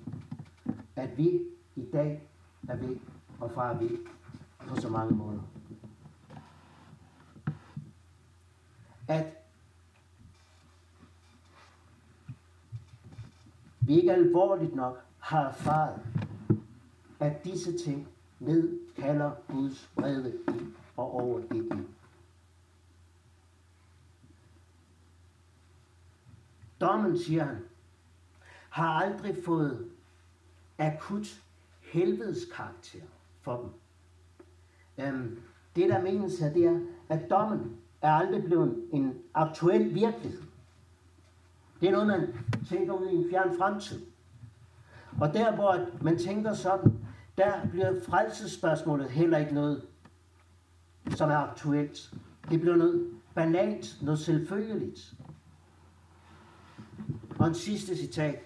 at 0.96 1.18
vi 1.18 1.40
i 1.76 1.84
dag 1.92 2.28
er 2.68 2.76
ved 2.76 2.96
og 3.40 3.50
far 3.50 3.74
vi 3.74 3.88
på 4.68 4.76
så 4.76 4.88
mange 4.88 5.14
måder. 5.14 5.40
At 9.08 9.26
vi 13.80 13.94
ikke 13.94 14.12
alvorligt 14.12 14.74
nok 14.74 15.04
har 15.18 15.48
erfaret, 15.48 16.00
at 17.20 17.44
disse 17.44 17.78
ting 17.78 18.08
nedkalder 18.40 19.32
Guds 19.48 19.90
vrede 19.96 20.38
i 20.48 20.74
og 20.96 21.14
over 21.14 21.40
dit 21.40 21.76
liv. 21.76 21.88
Dommen, 26.80 27.18
siger 27.18 27.44
han, 27.44 27.64
har 28.70 28.88
aldrig 28.88 29.36
fået 29.44 29.93
akut 30.78 31.40
helvedes 31.80 32.44
karakter 32.56 33.00
for 33.40 33.56
dem. 33.56 33.70
Øhm, 35.06 35.40
det, 35.76 35.88
der 35.88 36.02
menes 36.02 36.38
her, 36.38 36.52
det 36.52 36.64
er, 36.64 36.80
at 37.08 37.30
dommen 37.30 37.76
er 38.02 38.12
aldrig 38.12 38.44
blevet 38.44 38.88
en 38.92 39.14
aktuel 39.34 39.94
virkelighed. 39.94 40.42
Det 41.80 41.88
er 41.88 41.92
noget, 41.92 42.06
man 42.06 42.34
tænker 42.68 42.92
ud 42.92 43.08
i 43.08 43.14
en 43.14 43.30
fjern 43.30 43.58
fremtid. 43.58 44.06
Og 45.20 45.34
der, 45.34 45.54
hvor 45.54 45.86
man 46.02 46.18
tænker 46.18 46.52
sådan, 46.52 46.98
der 47.38 47.66
bliver 47.70 48.00
frelsesspørgsmålet 48.00 49.10
heller 49.10 49.38
ikke 49.38 49.54
noget, 49.54 49.86
som 51.10 51.30
er 51.30 51.36
aktuelt. 51.36 52.14
Det 52.50 52.60
bliver 52.60 52.76
noget 52.76 53.10
banalt, 53.34 53.98
noget 54.02 54.20
selvfølgeligt. 54.20 55.14
Og 57.38 57.46
en 57.46 57.54
sidste 57.54 57.96
citat. 57.96 58.38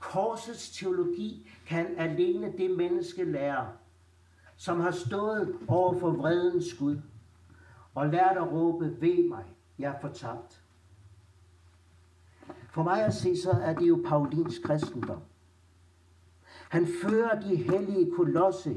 Korsets 0.00 0.70
teologi 0.70 1.50
kan 1.66 1.86
alene 1.96 2.52
det 2.58 2.76
menneske 2.76 3.24
lære, 3.24 3.68
som 4.56 4.80
har 4.80 4.90
stået 4.90 5.54
over 5.68 5.98
for 5.98 6.10
vredens 6.10 6.74
Gud 6.74 6.96
og 7.94 8.08
lært 8.08 8.36
at 8.36 8.52
råbe, 8.52 9.00
ved 9.00 9.28
mig, 9.28 9.44
jeg 9.78 9.90
er 9.90 10.00
fortabt. 10.00 10.62
For 12.70 12.82
mig 12.82 13.04
at 13.04 13.14
se, 13.14 13.36
så 13.36 13.50
er 13.50 13.74
det 13.74 13.88
jo 13.88 14.02
Paulins 14.06 14.58
kristendom. 14.58 15.20
Han 16.68 16.86
fører 17.02 17.40
de 17.40 17.56
hellige 17.56 18.10
kolosse 18.16 18.76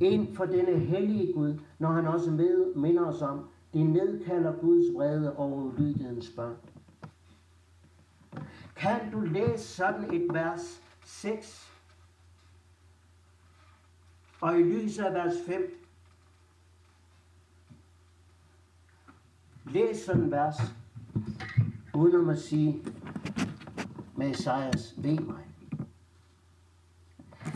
ind 0.00 0.34
for 0.36 0.44
denne 0.44 0.78
hellige 0.78 1.32
Gud, 1.32 1.58
når 1.78 1.88
han 1.88 2.06
også 2.06 2.30
med, 2.30 2.74
minder 2.74 3.06
os 3.06 3.22
om, 3.22 3.48
det 3.74 3.86
nedkalder 3.86 4.52
Guds 4.52 4.94
vrede 4.94 5.36
over 5.36 5.62
ulydighedens 5.62 6.30
børn. 6.36 6.56
Kan 8.82 9.12
du 9.12 9.20
læse 9.20 9.64
sådan 9.64 10.14
et 10.14 10.34
vers 10.34 10.82
6? 11.04 11.72
Og 14.40 14.60
i 14.60 14.62
lyset 14.62 15.04
af 15.04 15.14
vers 15.14 15.34
5, 15.46 15.86
læs 19.64 19.96
sådan 19.96 20.22
et 20.24 20.30
vers, 20.30 20.56
uden 21.94 22.30
at 22.30 22.38
sige 22.38 22.84
Messias, 24.16 24.94
ved 24.96 25.18
mig. 25.18 25.44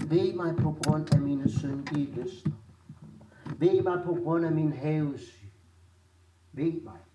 Ved 0.08 0.34
mig 0.34 0.56
på 0.56 0.76
grund 0.84 1.14
af 1.14 1.20
mine 1.20 1.50
syndige 1.50 2.12
lyster. 2.12 2.50
Ved 3.58 3.82
mig 3.82 4.02
på 4.04 4.18
grund 4.24 4.44
af 4.44 4.52
min 4.52 4.72
havesyg. 4.72 5.50
Ved 6.52 6.82
mig. 6.82 7.05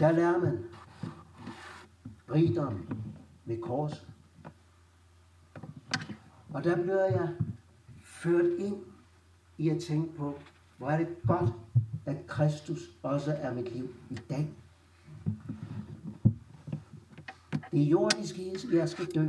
Der 0.00 0.12
lærer 0.12 0.38
man 0.38 0.64
rigdom 2.30 2.86
med 3.44 3.60
korset. 3.62 4.06
Og 6.50 6.64
der 6.64 6.82
bliver 6.82 7.04
jeg 7.04 7.34
ført 8.04 8.46
ind 8.58 8.76
i 9.58 9.68
at 9.68 9.82
tænke 9.82 10.16
på, 10.16 10.38
hvor 10.76 10.90
er 10.90 10.98
det 10.98 11.08
godt, 11.26 11.50
at 12.06 12.26
Kristus 12.26 12.80
også 13.02 13.32
er 13.32 13.54
mit 13.54 13.72
liv 13.72 13.94
i 14.10 14.14
dag. 14.14 14.48
Det 17.72 17.82
jordiske, 17.82 18.56
jeg 18.72 18.88
skal 18.88 19.06
dø. 19.14 19.28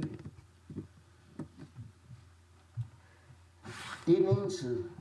Det 4.05 4.19
er 4.19 4.29
den 4.31 4.39
ene 4.39 4.51
side. 4.51 4.98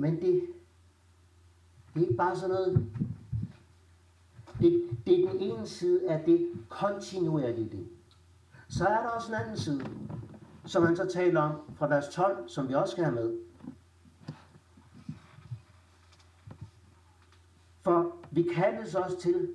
Men 0.00 0.20
det, 0.20 0.42
det 1.94 2.02
er 2.02 2.06
ikke 2.06 2.14
bare 2.14 2.36
sådan 2.36 2.50
noget. 2.50 2.86
Det, 4.60 4.88
det 5.06 5.24
er 5.24 5.30
den 5.30 5.40
ene 5.40 5.66
side 5.66 6.10
af 6.10 6.24
det 6.26 6.50
kontinuerlige. 6.68 7.88
Så 8.68 8.86
er 8.86 9.02
der 9.02 9.08
også 9.08 9.28
en 9.28 9.40
anden 9.40 9.56
side, 9.56 9.86
som 10.64 10.86
han 10.86 10.96
så 10.96 11.06
taler 11.06 11.40
om 11.40 11.52
fra 11.76 11.88
vers 11.88 12.08
12, 12.08 12.48
som 12.48 12.68
vi 12.68 12.74
også 12.74 12.92
skal 12.92 13.04
have 13.04 13.14
med. 13.14 13.38
For 17.82 18.16
vi 18.30 18.42
kaldes 18.54 18.94
også 18.94 19.18
til 19.18 19.48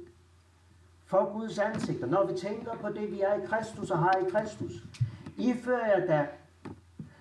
for 1.06 1.34
Guds 1.34 1.60
ansigter, 1.60 2.08
når 2.08 2.32
vi 2.32 2.38
tænker 2.38 2.76
på 2.76 2.90
det, 2.90 3.12
vi 3.12 3.22
er 3.22 3.34
i 3.34 3.46
Kristus 3.46 3.92
og 3.92 4.00
har 4.00 4.14
i 4.28 4.30
Kristus. 4.30 4.74
fører 5.64 6.00
jeg 6.00 6.08
da 6.08 6.28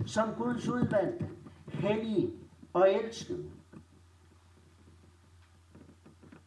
som 0.06 0.28
Guds 0.38 0.68
udvalgte, 0.68 1.28
hellige 1.68 2.43
og 2.74 2.92
elskede. 2.92 3.50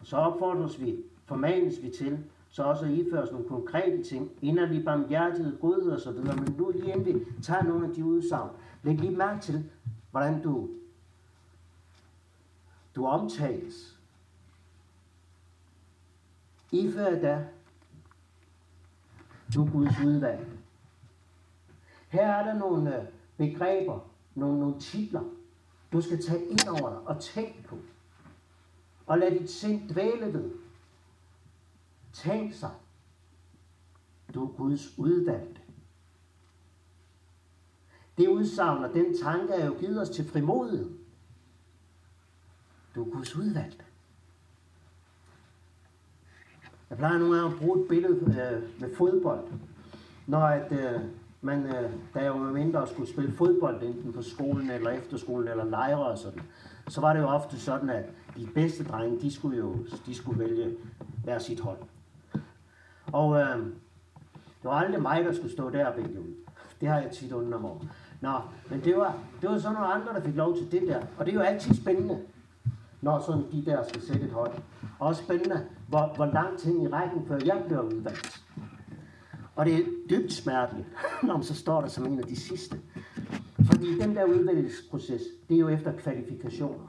Så 0.04 0.18
opfordres 0.18 0.82
vi, 0.82 1.04
formanes 1.26 1.82
vi 1.82 1.90
til, 1.90 2.24
så 2.50 2.64
også 2.64 2.86
at 2.86 2.92
iføre 2.92 3.32
nogle 3.32 3.48
konkrete 3.48 4.04
ting, 4.04 4.32
inderlig 4.42 4.86
barmhjertighed, 4.86 5.60
godhed 5.60 5.92
og 5.92 6.00
så 6.00 6.12
videre. 6.12 6.36
Men 6.36 6.56
nu 6.58 6.72
lige 6.72 6.92
inden 6.92 7.06
vi 7.06 7.26
tager 7.42 7.64
nogle 7.64 7.88
af 7.88 7.94
de 7.94 8.06
udsagn, 8.06 8.50
læg 8.84 9.00
lige 9.00 9.16
mærke 9.16 9.42
til, 9.42 9.70
hvordan 10.12 10.42
du, 10.42 10.70
du 12.96 13.06
omtales. 13.06 14.00
Ifør 16.72 17.20
da, 17.20 17.48
du 19.56 19.66
er 19.66 19.72
Guds 19.72 20.00
udvalg. 20.06 20.48
Her 22.10 22.28
er 22.28 22.46
der 22.46 22.60
nogle 22.60 22.98
øh, 22.98 23.06
begreber, 23.38 24.00
nogle, 24.36 24.60
nogle 24.60 24.80
titler, 24.80 25.24
du 25.92 26.02
skal 26.02 26.24
tage 26.24 26.46
ind 26.46 26.68
over 26.68 26.90
dig 26.90 27.00
og 27.00 27.22
tænke 27.22 27.64
på. 27.64 27.78
Og 29.06 29.18
lad 29.18 29.32
dit 29.32 29.52
sind 29.52 29.90
dvæle 29.90 30.34
ved. 30.34 30.52
Tænk 32.14 32.54
sig. 32.54 32.72
Du 34.34 34.44
er 34.44 34.48
Guds 34.48 34.98
udvalgte. 34.98 35.62
Det 38.18 38.28
udsagn 38.28 38.84
og 38.84 38.94
den 38.94 39.18
tanke 39.18 39.54
er 39.54 39.66
jo 39.66 39.74
givet 39.80 40.02
os 40.02 40.10
til 40.10 40.30
frimodighed. 40.30 40.92
Du 42.96 43.06
er 43.06 43.10
Guds 43.10 43.36
udvalgte. 43.36 43.84
Jeg 46.90 46.98
plejer 46.98 47.18
nogle 47.18 47.36
gange 47.36 47.54
at 47.54 47.60
bruge 47.60 47.82
et 47.82 47.88
billede 47.88 48.16
øh, 48.16 48.82
med 48.82 48.96
fodbold. 48.96 49.48
Når 50.28 50.42
at, 50.42 50.72
øh, 50.72 51.02
men 51.42 51.66
øh, 51.66 51.92
da 52.14 52.24
jeg 52.24 52.32
var 52.32 52.52
mindre 52.52 52.80
og 52.80 52.88
skulle 52.88 53.10
spille 53.10 53.32
fodbold 53.32 53.84
enten 53.84 54.14
på 54.14 54.22
skolen 54.22 54.72
eller 54.72 54.90
efterskolen 54.90 55.48
eller 55.48 55.66
lejre 55.66 56.06
og 56.06 56.18
sådan, 56.18 56.42
så 56.88 57.02
var 57.02 57.14
det 57.14 57.20
jo 57.20 57.28
ofte 57.28 57.60
sådan, 57.60 57.90
at 57.90 58.06
de 58.38 58.48
bedste 58.54 58.84
drenge, 58.84 59.22
de 59.22 59.32
skulle 59.32 59.58
jo 59.58 59.76
de 60.06 60.16
skulle 60.16 60.40
vælge 60.40 60.76
hver 61.24 61.40
sit 61.40 61.60
hold. 61.60 61.78
Og 63.14 63.40
øh, 63.40 63.58
det 64.38 64.64
var 64.64 64.72
aldrig 64.72 65.02
mig, 65.02 65.24
der 65.24 65.34
skulle 65.34 65.52
stå 65.52 65.70
der 65.70 65.86
og 65.86 65.98
vælge 65.98 66.20
ud. 66.20 66.34
Det 66.82 66.90
har 66.90 67.00
jeg 67.00 67.12
tit 67.12 67.32
undret 67.32 67.62
mig 67.62 67.72
Nå, 68.22 68.42
men 68.70 68.82
det 68.84 68.98
var, 68.98 69.16
det 69.42 69.50
var 69.50 69.58
så 69.58 69.72
nogle 69.72 69.88
andre, 69.88 70.14
der 70.14 70.22
fik 70.22 70.36
lov 70.36 70.58
til 70.58 70.72
det 70.72 70.82
der. 70.88 71.02
Og 71.18 71.26
det 71.26 71.32
er 71.32 71.36
jo 71.36 71.42
altid 71.42 71.76
spændende, 71.76 72.20
når 73.02 73.20
sådan 73.20 73.44
de 73.52 73.66
der 73.66 73.84
skal 73.88 74.02
sætte 74.02 74.26
et 74.26 74.32
hold. 74.32 74.54
Også 75.00 75.24
spændende, 75.24 75.66
hvor, 75.88 76.14
hvor 76.16 76.26
langt 76.26 76.66
hen 76.66 76.82
i 76.82 76.88
rækken, 76.88 77.26
før 77.28 77.40
jeg 77.46 77.64
bliver 77.66 77.82
udvalgt. 77.82 78.47
Og 79.58 79.66
det 79.66 79.76
er 79.76 79.84
dybt 80.10 80.34
smerteligt, 80.34 80.88
når 81.24 81.34
man 81.34 81.44
så 81.44 81.56
står 81.56 81.82
der 81.82 81.88
som 81.88 82.06
en 82.06 82.20
af 82.20 82.26
de 82.26 82.36
sidste. 82.36 82.80
Fordi 83.66 84.00
den 84.00 84.16
der 84.16 84.26
udvælgelsesproces, 84.26 85.22
det 85.50 85.56
er 85.56 85.60
jo 85.60 85.70
efter 85.70 85.92
kvalifikationer. 85.98 86.88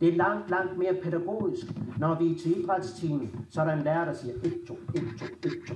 Det 0.00 0.08
er 0.08 0.16
langt, 0.16 0.50
langt 0.50 0.78
mere 0.78 0.94
pædagogisk. 1.02 1.66
Når 1.98 2.18
vi 2.18 2.32
er 2.32 2.38
til 2.38 2.58
idrætsteamen, 2.58 3.46
så 3.50 3.60
er 3.60 3.64
der 3.64 3.72
en 3.72 3.82
lærer, 3.82 4.04
der 4.04 4.14
siger 4.14 4.34
1, 4.34 4.54
2, 4.68 4.74
1, 4.94 5.02
2, 5.18 5.24
1, 5.44 5.52
2. 5.68 5.74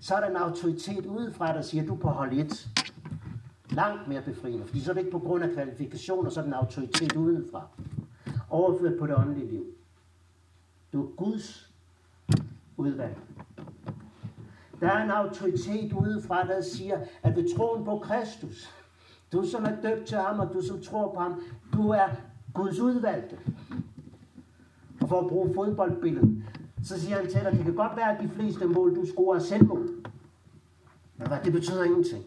Så 0.00 0.14
er 0.14 0.20
der 0.20 0.30
en 0.30 0.36
autoritet 0.36 1.06
udefra, 1.06 1.52
der 1.52 1.62
siger, 1.62 1.86
du 1.86 1.94
er 1.94 1.98
på 1.98 2.08
hold 2.08 2.32
1. 2.32 2.68
Langt 3.70 4.08
mere 4.08 4.22
befriende, 4.22 4.66
fordi 4.66 4.80
så 4.80 4.90
er 4.90 4.94
det 4.94 5.00
ikke 5.00 5.12
på 5.12 5.18
grund 5.18 5.44
af 5.44 5.50
kvalifikationer, 5.50 6.30
så 6.30 6.40
er 6.40 6.44
der 6.44 6.48
en 6.48 6.54
autoritet 6.54 7.16
udenfra. 7.16 7.66
Overført 8.50 8.98
på 8.98 9.06
det 9.06 9.16
åndelige 9.16 9.50
liv. 9.50 9.66
Du 10.92 11.02
er 11.02 11.10
Guds 11.16 11.67
udvalg. 12.78 13.16
Der 14.80 14.88
er 14.88 15.04
en 15.04 15.10
autoritet 15.10 15.92
udefra, 15.92 16.46
der 16.46 16.60
siger, 16.60 17.00
at 17.22 17.36
ved 17.36 17.56
troen 17.56 17.84
på 17.84 17.98
Kristus, 17.98 18.74
du 19.32 19.44
som 19.46 19.64
er 19.64 19.80
døbt 19.82 20.06
til 20.06 20.18
ham, 20.18 20.40
og 20.40 20.54
du 20.54 20.62
som 20.62 20.82
tror 20.82 21.14
på 21.14 21.20
ham, 21.20 21.42
du 21.72 21.88
er 21.88 22.08
Guds 22.54 22.80
udvalgte. 22.80 23.38
Og 25.00 25.08
for 25.08 25.20
at 25.20 25.26
bruge 25.26 25.54
fodboldbilledet, 25.54 26.44
så 26.82 27.00
siger 27.00 27.16
han 27.16 27.30
til 27.30 27.40
dig, 27.40 27.52
det 27.52 27.64
kan 27.64 27.74
godt 27.74 27.96
være, 27.96 28.18
at 28.18 28.22
de 28.22 28.28
fleste 28.28 28.66
mål, 28.66 28.96
du 28.96 29.06
scorer 29.06 29.36
er 29.36 29.40
selvmål. 29.40 29.88
Men 31.16 31.26
hvad, 31.26 31.38
det 31.44 31.52
betyder 31.52 31.84
ingenting. 31.84 32.24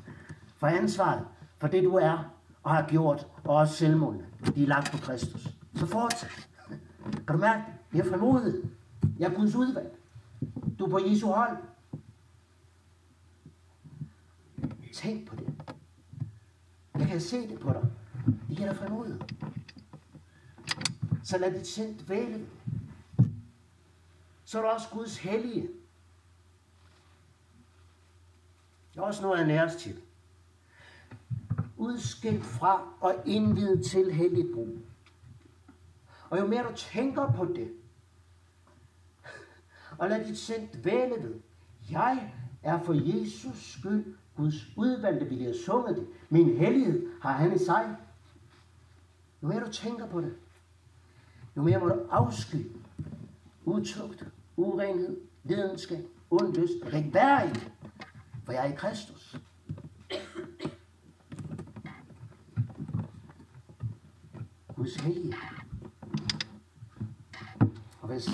For 0.58 0.66
ansvaret 0.66 1.26
for 1.58 1.66
det, 1.66 1.84
du 1.84 1.94
er 1.94 2.32
og 2.62 2.70
har 2.74 2.86
gjort, 2.88 3.26
og 3.44 3.56
også 3.56 3.74
selvmålene, 3.74 4.24
de 4.54 4.62
er 4.62 4.66
lagt 4.66 4.92
på 4.92 4.98
Kristus. 4.98 5.48
Så 5.74 5.86
fortsæt. 5.86 6.48
Kan 7.12 7.36
du 7.36 7.36
mærke, 7.36 7.62
jeg 7.94 8.06
er 8.06 8.10
frimodighed. 8.10 8.62
Jeg 9.18 9.32
er 9.32 9.34
Guds 9.34 9.54
udvalg. 9.54 9.96
Du 10.78 10.84
er 10.84 10.90
på 10.90 10.98
Jesu 10.98 11.26
hold. 11.26 11.56
Tænk 14.92 15.28
på 15.28 15.36
det. 15.36 15.54
Jeg 16.98 17.08
kan 17.08 17.20
se 17.20 17.48
det 17.48 17.60
på 17.60 17.72
dig. 17.72 17.90
Det 18.48 18.56
giver 18.56 18.68
dig 18.68 18.76
frimodighed. 18.76 19.20
Så 21.24 21.38
lad 21.38 21.52
dit 21.52 21.66
sind 21.66 21.98
dvæle. 21.98 22.46
Så 24.44 24.58
er 24.58 24.62
du 24.62 24.68
også 24.68 24.88
Guds 24.92 25.18
hellige. 25.18 25.68
Det 28.92 29.00
er 29.00 29.02
også 29.02 29.22
noget 29.22 29.40
af 29.40 29.46
næres 29.46 29.76
til. 29.76 30.00
Udskilt 31.76 32.44
fra 32.44 32.88
og 33.00 33.22
indvidet 33.26 33.86
til 33.86 34.12
helligt 34.12 34.54
brug. 34.54 34.78
Og 36.30 36.38
jo 36.38 36.46
mere 36.46 36.62
du 36.62 36.76
tænker 36.76 37.32
på 37.32 37.44
det, 37.44 37.72
og 39.98 40.08
lad 40.08 40.24
dit 40.24 40.38
sind 40.38 40.68
dvæle 40.68 41.14
ved, 41.22 41.34
jeg 41.90 42.32
er 42.62 42.82
for 42.82 43.16
Jesus 43.16 43.72
skyld 43.78 44.16
Guds 44.36 44.76
udvalgte, 44.76 45.26
vil 45.26 45.38
jeg 45.38 45.54
sunget 45.66 45.96
det. 45.96 46.06
Min 46.30 46.56
hellighed 46.56 47.06
har 47.22 47.32
han 47.32 47.54
i 47.54 47.58
sig. 47.58 47.96
Jo 49.42 49.48
mere 49.48 49.60
du 49.60 49.72
tænker 49.72 50.06
på 50.06 50.20
det, 50.20 50.34
jo 51.56 51.62
mere 51.62 51.80
må 51.80 51.88
du 51.88 52.06
afsky 52.10 52.66
utugt, 53.64 54.28
urenhed, 54.56 55.20
lidenskab, 55.44 56.06
ond 56.30 56.56
lyst. 56.56 56.72
Jeg 56.82 56.90
kan 56.90 56.98
ikke 56.98 57.14
være 57.14 57.46
i 57.46 57.50
det, 57.50 57.72
for 58.44 58.52
jeg 58.52 58.68
er 58.68 58.72
i 58.72 58.76
Kristus. 58.76 59.36
Guds 64.76 64.94
hellighed. 64.94 65.32
Og 68.00 68.08
hvis 68.08 68.28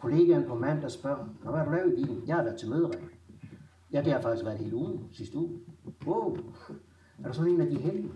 kollegaen 0.00 0.44
på 0.44 0.54
mandag 0.54 0.90
spørger, 0.90 1.24
hvad 1.42 1.52
har 1.52 1.64
du 1.64 1.70
lavet 1.70 1.98
i 1.98 2.02
din? 2.02 2.22
Jeg 2.26 2.36
har 2.36 2.42
været 2.42 2.58
til 2.58 2.70
mødering. 2.70 3.10
Ja, 3.92 4.02
det 4.02 4.12
har 4.12 4.20
faktisk 4.20 4.44
været 4.44 4.58
hele 4.58 4.76
ugen, 4.76 5.08
sidste 5.12 5.38
uge. 5.38 5.60
Wow, 6.06 6.36
er 7.24 7.28
du 7.28 7.34
sådan 7.34 7.52
en 7.52 7.60
af 7.60 7.66
de 7.66 7.78
heldige? 7.78 8.12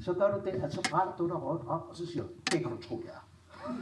Så 0.00 0.12
gør 0.12 0.38
du 0.38 0.44
det, 0.44 0.50
at 0.50 0.72
så 0.72 0.88
brænder 0.90 1.16
du 1.16 1.26
dig 1.26 1.42
rundt 1.42 1.62
op, 1.66 1.86
og 1.90 1.96
så 1.96 2.06
siger 2.06 2.22
du, 2.22 2.28
det 2.52 2.60
kan 2.60 2.70
du 2.70 2.82
tro, 2.82 3.02
jeg 3.04 3.12
er. 3.12 3.22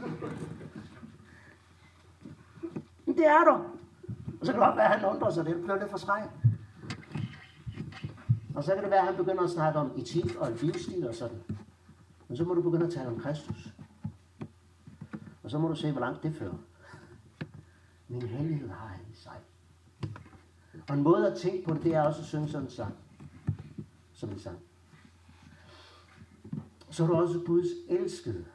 Men 3.05 3.15
det 3.15 3.27
er 3.27 3.43
du. 3.43 3.51
Og 4.39 4.45
så 4.45 4.51
kan 4.51 4.61
det 4.61 4.67
godt 4.67 4.77
være, 4.77 4.93
at 4.93 4.99
han 4.99 5.09
undrer 5.15 5.31
sig 5.31 5.45
det. 5.45 5.61
bliver 5.63 5.79
lidt 5.79 5.89
for 5.89 5.97
skræk. 5.97 6.23
Og 8.55 8.63
så 8.63 8.73
kan 8.73 8.83
det 8.83 8.91
være, 8.91 8.99
at 8.99 9.05
han 9.05 9.15
begynder 9.15 9.43
at 9.43 9.49
snakke 9.49 9.79
om 9.79 9.91
etik 9.97 10.35
og 10.35 10.51
livsstil 10.61 11.07
og 11.07 11.15
sådan. 11.15 11.37
Men 12.27 12.37
så 12.37 12.43
må 12.43 12.53
du 12.53 12.61
begynde 12.61 12.85
at 12.85 12.93
tale 12.93 13.07
om 13.07 13.19
Kristus. 13.19 13.73
Og 15.43 15.51
så 15.51 15.59
må 15.59 15.67
du 15.67 15.75
se, 15.75 15.91
hvor 15.91 16.01
langt 16.01 16.23
det 16.23 16.35
fører 16.35 16.57
men 18.13 18.21
hellighed 18.21 18.69
har 18.69 18.87
han 18.87 18.99
i 19.11 19.15
sig. 19.15 19.39
Og 20.89 20.95
en 20.95 21.03
måde 21.03 21.31
at 21.31 21.37
tænke 21.37 21.67
på 21.67 21.73
det, 21.73 21.83
det 21.83 21.95
er 21.95 22.01
også 22.01 22.19
at 22.19 22.25
synge 22.25 22.47
sådan 22.47 22.65
en 22.65 22.71
sang. 22.71 22.95
Som 24.13 24.29
en 24.29 24.39
sang. 24.39 24.57
Så 26.89 27.03
er 27.03 27.07
du 27.07 27.13
også 27.15 27.39
Guds 27.45 27.67
elskede. 27.89 28.45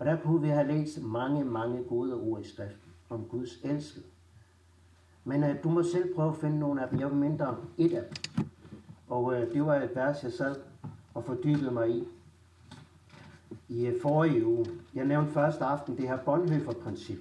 Og 0.00 0.06
der 0.06 0.20
kunne 0.20 0.40
vi 0.40 0.48
have 0.48 0.66
læst 0.66 1.02
mange, 1.02 1.44
mange 1.44 1.84
gode 1.84 2.14
ord 2.14 2.40
i 2.40 2.48
skriften 2.48 2.92
om 3.10 3.24
Guds 3.24 3.50
elskede. 3.64 4.04
Men 5.24 5.44
uh, 5.44 5.50
du 5.62 5.68
må 5.68 5.82
selv 5.82 6.14
prøve 6.14 6.28
at 6.28 6.36
finde 6.36 6.58
nogle 6.58 6.82
af 6.82 6.88
dem. 6.88 7.00
Jeg 7.00 7.08
vil 7.08 7.16
mindre 7.16 7.46
om 7.46 7.56
et 7.78 7.92
af 7.92 8.04
dem. 8.04 8.46
Og 9.08 9.24
uh, 9.24 9.34
det 9.34 9.66
var 9.66 9.74
et 9.74 9.90
vers, 9.94 10.22
jeg 10.22 10.32
sad 10.32 10.56
og 11.14 11.24
fordybede 11.24 11.70
mig 11.70 11.90
i 11.90 12.04
i 13.68 13.88
uh, 13.88 13.94
forrige 14.02 14.46
uge. 14.46 14.66
Jeg 14.94 15.04
nævnte 15.04 15.32
første 15.32 15.64
aften 15.64 15.96
det 15.96 16.08
her 16.08 16.16
Bonhoeffer-princip 16.16 17.18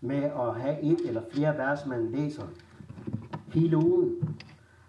med 0.00 0.22
at 0.22 0.60
have 0.60 0.80
et 0.80 1.00
eller 1.08 1.22
flere 1.32 1.58
vers, 1.58 1.86
man 1.86 2.12
læser 2.12 2.46
hele 3.54 3.76
ugen. 3.76 4.38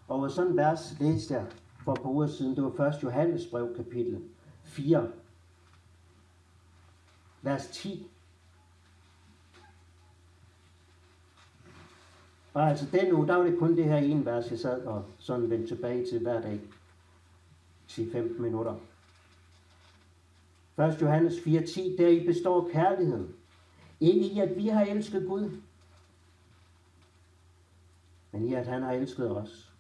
Og 0.08 0.32
sådan 0.32 0.58
vers 0.58 0.96
læste 1.00 1.34
jeg 1.34 1.46
for 1.84 1.94
et 1.94 2.02
par 2.02 2.10
uger 2.10 2.28
siden. 2.28 2.56
Det 2.56 2.64
var 2.64 2.86
1. 2.88 3.04
Johannes 3.04 3.48
brev, 3.48 3.76
kapitel 3.76 4.22
4, 4.64 5.08
vers 7.42 7.68
10. 7.68 8.12
Og 12.54 12.70
altså 12.70 12.86
den 12.92 13.14
uge, 13.14 13.28
der 13.28 13.36
var 13.36 13.44
det 13.44 13.60
kun 13.60 13.76
det 13.76 13.86
her 13.86 13.98
ene 13.98 14.26
vers, 14.26 14.52
jeg 14.52 14.60
sad 14.60 14.82
og 14.82 15.06
sådan 15.18 15.50
vendte 15.50 15.68
tilbage 15.68 16.06
til 16.06 16.22
hver 16.22 16.42
dag. 16.42 16.62
10-15 17.90 18.42
minutter. 18.42 18.76
1. 20.80 21.02
Johannes 21.02 21.34
4.10, 21.34 21.98
der 21.98 22.08
i 22.08 22.26
består 22.26 22.70
kærligheden. 22.72 23.37
Ikke 24.00 24.28
i, 24.28 24.40
at 24.40 24.56
vi 24.56 24.68
har 24.68 24.86
elsket 24.86 25.28
Gud, 25.28 25.62
men 28.32 28.48
i, 28.48 28.54
at 28.54 28.68
han 28.68 28.84
har 28.84 28.92
elsket 28.92 29.38
os. 29.38 29.74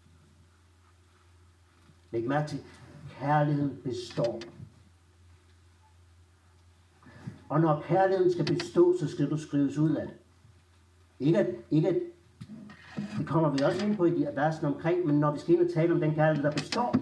Læg 2.11 2.27
mærke 2.27 2.47
til, 2.47 2.59
kærlighed 3.19 3.81
består. 3.83 4.41
Og 7.49 7.61
når 7.61 7.81
kærligheden 7.81 8.31
skal 8.31 8.45
bestå, 8.45 8.97
så 8.99 9.07
skal 9.07 9.29
du 9.29 9.37
skrives 9.37 9.77
ud 9.77 9.95
af 9.95 10.07
det. 10.07 10.15
Ikke 11.19 11.39
at, 11.39 11.55
ikke 11.71 11.89
at 11.89 11.95
det 13.17 13.27
kommer 13.27 13.49
vi 13.49 13.63
også 13.63 13.85
ind 13.85 13.97
på 13.97 14.05
i 14.05 14.19
de 14.19 14.29
versen 14.35 14.65
omkring, 14.65 15.05
men 15.05 15.19
når 15.19 15.31
vi 15.31 15.39
skal 15.39 15.53
ind 15.55 15.63
og 15.67 15.73
tale 15.73 15.93
om 15.93 15.99
den 15.99 16.15
kærlighed, 16.15 16.43
der 16.43 16.51
består, 16.51 16.95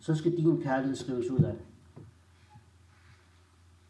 så 0.00 0.14
skal 0.14 0.36
din 0.36 0.62
kærlighed 0.62 0.96
skrives 0.96 1.30
ud 1.30 1.38
af 1.38 1.52
det. 1.52 1.62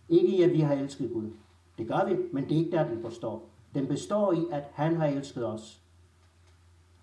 Ikke 0.08 0.28
i, 0.28 0.42
at 0.42 0.52
vi 0.52 0.60
har 0.60 0.74
elsket 0.74 1.10
Gud. 1.12 1.30
Det 1.78 1.88
gør 1.88 2.04
vi, 2.04 2.16
men 2.32 2.44
det 2.44 2.52
er 2.52 2.58
ikke 2.58 2.70
der, 2.70 2.88
den 2.88 3.02
består. 3.02 3.50
Den 3.74 3.86
består 3.86 4.32
i, 4.32 4.46
at 4.52 4.64
han 4.72 4.96
har 4.96 5.06
elsket 5.06 5.46
os. 5.46 5.80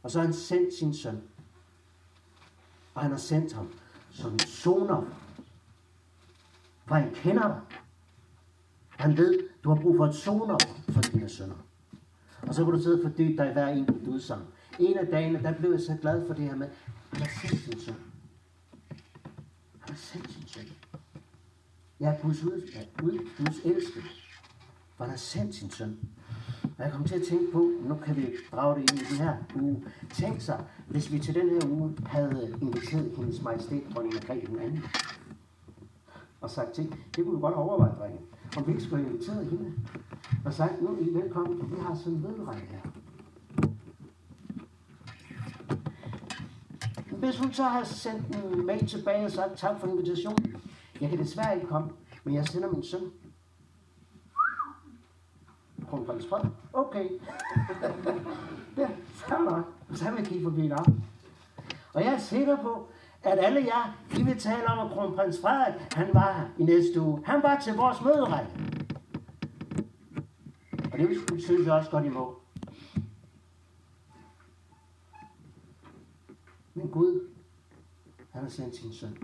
Og 0.04 0.12
så 0.12 0.20
har 0.20 0.26
han 0.26 0.34
sendt 0.34 0.74
sin 0.74 0.94
søn. 0.94 1.22
Og 2.94 3.02
han 3.02 3.12
har 3.12 3.18
sendt 3.18 3.54
ham 3.54 3.74
som 4.12 4.40
soner. 4.40 5.02
For 6.86 6.96
han 6.96 7.14
kender 7.14 7.48
dig. 7.48 7.62
Han 8.90 9.18
ved, 9.18 9.50
du 9.64 9.70
har 9.70 9.82
brug 9.82 9.98
for 9.98 10.06
et 10.06 10.16
soner 10.16 10.58
for 10.90 11.02
dine 11.02 11.30
sønner. 11.30 11.56
Og 12.42 12.56
så 12.56 12.64
kan 12.64 12.74
du 12.74 12.82
sidde 12.82 12.96
og 13.04 13.10
fordybe 13.10 13.38
dig 13.38 13.50
i 13.50 13.54
hver 13.54 13.68
enkelt 13.68 14.08
udsang. 14.08 14.46
En 14.80 14.98
af 14.98 15.08
dagene, 15.08 15.44
der 15.44 15.52
blev 15.52 15.72
jeg 15.72 15.80
så 15.80 15.98
glad 16.02 16.28
for 16.28 16.34
det 16.34 16.46
her 16.46 16.56
med, 16.56 16.70
han 17.12 17.22
har 17.22 17.48
sendt 17.48 17.64
sin 17.64 17.80
søn. 17.80 17.96
Han 19.80 19.90
har 19.90 19.96
sendt 19.96 20.32
sin 20.32 20.48
søn. 20.48 20.66
Jeg 22.00 22.16
er 22.16 22.22
Guds, 22.22 22.44
ud, 22.44 22.72
ja, 22.76 22.82
Gud, 22.98 23.30
Guds 23.38 23.60
elskede 23.66 24.06
var 24.98 25.06
der 25.06 25.16
sendt 25.16 25.56
sin 25.56 25.72
søn. 25.72 26.00
Og 26.78 26.84
jeg 26.84 26.92
kom 26.92 27.04
til 27.04 27.16
at 27.16 27.22
tænke 27.30 27.52
på, 27.52 27.72
nu 27.82 27.96
kan 27.96 28.16
vi 28.16 28.28
drage 28.52 28.82
det 28.82 28.92
ind 28.92 29.02
i 29.02 29.04
den 29.10 29.18
her 29.18 29.36
uge. 29.56 29.84
Tænk 30.14 30.42
sig, 30.42 30.64
hvis 30.88 31.12
vi 31.12 31.20
til 31.20 31.36
den 31.36 31.50
her 31.50 31.70
uge 31.70 31.98
havde 32.06 32.58
inviteret 32.62 33.12
hendes 33.18 33.42
majestæt, 33.42 33.82
dronning 33.96 34.14
Margrethe 34.14 34.48
den 34.48 34.60
anden. 34.60 34.84
Og 36.42 36.50
sagt 36.50 36.72
til, 36.72 36.96
det 37.16 37.24
kunne 37.24 37.36
vi 37.36 37.42
godt 37.42 37.56
overveje, 37.56 37.96
drenge. 38.00 38.20
Om 38.58 38.68
vi 38.68 38.72
ikke 38.72 38.84
skulle 38.84 39.04
have 39.04 39.14
inviteret 39.14 39.46
hende. 39.46 39.74
Og 40.46 40.54
sagt, 40.54 40.82
nu 40.82 40.88
er 40.88 41.00
I 41.00 41.14
velkommen, 41.14 41.72
vi 41.72 41.82
har 41.82 41.96
sådan 41.96 42.14
en 42.14 42.22
møderække 42.22 42.68
her. 42.68 42.92
Hvis 47.18 47.38
hun 47.38 47.54
så 47.54 47.64
har 47.64 47.84
sendt 47.84 48.36
en 48.36 48.66
mail 48.66 48.88
tilbage 48.88 49.26
og 49.26 49.32
sagt 49.32 49.58
tak 49.58 49.80
for 49.80 49.88
invitationen, 49.88 50.56
jeg 51.02 51.10
kan 51.10 51.20
desværre 51.20 51.56
ikke 51.56 51.68
komme, 51.68 51.90
men 52.24 52.34
jeg 52.34 52.48
sender 52.48 52.72
min 52.72 52.84
søn. 52.84 53.02
Kronprins 55.96 56.28
Frederik. 56.30 56.52
Okay. 56.74 57.04
det 58.76 58.88
er 59.28 59.44
nok. 59.44 59.66
Så 59.94 60.10
vil 60.10 60.18
jeg 60.18 60.26
kigge 60.26 60.44
forbi 60.44 60.68
dig. 60.68 60.86
Og 61.94 62.04
jeg 62.04 62.14
er 62.14 62.18
sikker 62.18 62.58
på, 62.58 62.88
at 63.24 63.40
alle 63.40 63.60
jer, 63.66 63.98
I 64.20 64.24
vil 64.24 64.40
tale 64.40 64.68
om, 64.68 64.88
at 64.88 64.94
kronprins 64.94 65.42
Frederik, 65.42 65.94
han 65.94 66.14
var 66.14 66.34
her 66.34 66.46
i 66.58 66.64
næste 66.64 67.02
uge. 67.02 67.22
Han 67.26 67.44
var 67.44 67.60
til 67.60 67.76
vores 67.76 68.02
møderække. 68.02 68.52
Og 70.94 71.00
det 71.00 71.44
synes 71.44 71.66
jeg 71.66 71.74
også 71.74 71.92
godt, 71.92 72.06
I 72.06 72.10
må. 72.10 72.40
Men 76.74 76.88
Gud, 76.88 77.28
han 78.32 78.44
har 78.44 78.50
sendt 78.50 78.76
sin 78.76 78.94
søn. 78.94 79.18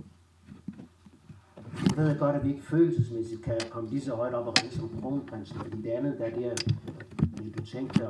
Jeg 1.97 2.05
ved 2.05 2.19
godt, 2.19 2.35
at 2.35 2.45
vi 2.45 2.49
ikke 2.49 2.63
følelsesmæssigt 2.63 3.41
kan 3.41 3.57
komme 3.69 3.89
lige 3.89 4.01
så 4.01 4.15
højt 4.15 4.33
op 4.33 4.47
og 4.47 4.57
ringe 4.57 4.75
som 4.75 5.01
kronprinsen, 5.01 5.57
fordi 5.57 5.81
det 5.81 5.89
andet, 5.89 6.17
der 6.17 6.25
er 6.25 6.35
det, 6.35 6.41
jeg 6.41 6.55
du 7.61 7.65
tænkte, 7.65 8.07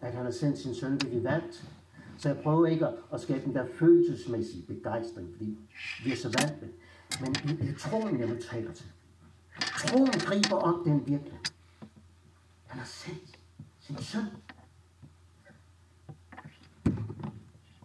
at 0.00 0.14
han 0.14 0.24
har 0.24 0.32
sendt 0.32 0.58
sin 0.58 0.74
søn, 0.74 0.98
det 0.98 1.12
vi 1.12 1.24
vant. 1.24 1.68
Så 2.18 2.28
jeg 2.28 2.38
prøver 2.38 2.66
ikke 2.66 2.86
at 3.12 3.20
skabe 3.20 3.44
den 3.44 3.54
der 3.54 3.66
følelsesmæssige 3.78 4.66
begejstring, 4.66 5.28
fordi 5.32 5.58
vi 6.04 6.12
er 6.12 6.16
så 6.16 6.34
vant 6.40 6.62
med. 6.62 6.68
Men 7.20 7.58
det 7.58 7.70
er 7.70 7.78
troen, 7.78 8.20
jeg 8.20 8.28
vil 8.28 8.42
taler 8.42 8.72
til. 8.72 8.86
Troen 9.60 10.10
griber 10.10 10.56
om 10.56 10.82
den 10.84 11.06
virkelig. 11.06 11.38
Han 12.66 12.78
har 12.78 12.86
sendt 12.86 13.38
sin 13.80 13.96
søn. 13.98 14.24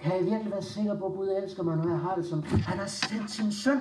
Kan 0.01 0.11
jeg 0.17 0.25
virkelig 0.25 0.51
være 0.51 0.63
sikker 0.63 0.99
på, 0.99 1.05
at 1.05 1.13
Gud 1.13 1.41
elsker 1.43 1.63
mig, 1.63 1.77
når 1.77 1.89
jeg 1.89 1.99
har 1.99 2.15
det 2.15 2.25
som, 2.25 2.43
han 2.43 2.77
har 2.77 2.87
sendt 2.87 3.31
sin 3.31 3.51
søn. 3.51 3.79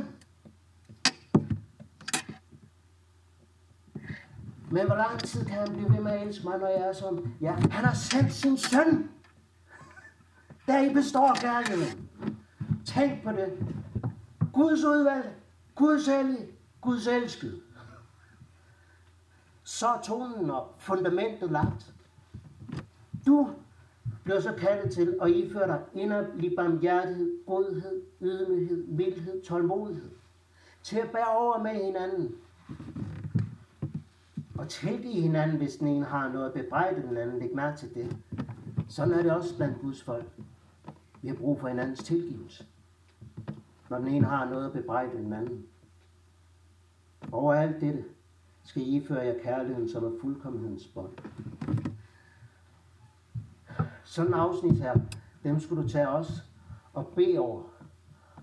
Men 4.72 4.86
hvor 4.86 4.96
lang 4.96 5.18
tid 5.18 5.44
kan 5.44 5.54
han 5.54 5.72
blive 5.72 5.92
ved 5.92 6.00
med 6.00 6.12
at 6.12 6.26
elske 6.26 6.48
mig, 6.48 6.58
når 6.58 6.66
jeg 6.66 6.88
er 6.88 6.92
som, 6.92 7.34
ja, 7.40 7.52
han 7.52 7.84
har 7.84 7.94
sendt 7.94 8.32
sin 8.32 8.56
søn. 8.56 9.10
Der 10.66 10.80
i 10.80 10.94
består 10.94 11.34
kærligheden. 11.34 12.08
Tænk 12.86 13.24
på 13.24 13.32
det. 13.32 13.74
Guds 14.52 14.84
udvalg, 14.84 15.32
Guds 15.74 16.06
hellige, 16.06 16.46
Guds 16.80 17.06
elskede. 17.06 17.60
Så 19.62 19.88
er 19.88 20.00
tonen 20.00 20.50
og 20.50 20.74
fundamentet 20.78 21.50
lagt. 21.50 21.94
Du 23.26 23.50
blev 24.24 24.42
så 24.42 24.54
kaldet 24.58 24.92
til 24.92 25.18
at 25.22 25.30
iføre 25.30 25.66
dig 25.66 25.80
inderlig 25.94 26.52
barmhjertighed, 26.56 27.46
godhed, 27.46 28.02
ydmyghed, 28.20 28.84
vildhed, 28.88 29.42
tålmodighed. 29.42 30.10
Til 30.82 30.98
at 30.98 31.10
bære 31.10 31.36
over 31.36 31.62
med 31.62 31.84
hinanden. 31.84 32.34
Og 34.62 34.68
tilgive 34.68 35.22
hinanden, 35.22 35.56
hvis 35.56 35.76
den 35.76 35.86
ene 35.86 36.04
har 36.04 36.28
noget 36.32 36.46
at 36.46 36.52
bebrejde 36.52 37.02
den 37.02 37.16
anden. 37.16 37.38
Læg 37.38 37.54
mærke 37.54 37.78
til 37.78 37.94
det. 37.94 38.16
Sådan 38.88 39.14
er 39.14 39.22
det 39.22 39.32
også 39.32 39.56
blandt 39.56 39.80
Guds 39.80 40.02
folk. 40.02 40.26
Vi 41.22 41.28
har 41.28 41.34
brug 41.34 41.60
for 41.60 41.68
hinandens 41.68 42.02
tilgivelse. 42.02 42.66
Når 43.90 43.98
den 43.98 44.08
ene 44.08 44.26
har 44.26 44.50
noget 44.50 44.66
at 44.66 44.72
bebrejde 44.72 45.16
den 45.16 45.32
anden. 45.32 45.66
Over 47.32 47.54
alt 47.54 47.80
dette 47.80 48.04
skal 48.64 48.82
I 48.82 49.04
føre 49.08 49.24
jer 49.24 49.38
kærligheden, 49.42 49.88
som 49.88 50.04
er 50.04 50.10
fuldkommenhedens 50.20 50.86
bånd. 50.86 51.12
Sådan 54.04 54.34
afsnit 54.34 54.80
her, 54.80 54.94
dem 55.44 55.60
skulle 55.60 55.82
du 55.82 55.88
tage 55.88 56.08
os 56.08 56.30
og 56.92 57.06
bede 57.06 57.38
over. 57.38 57.62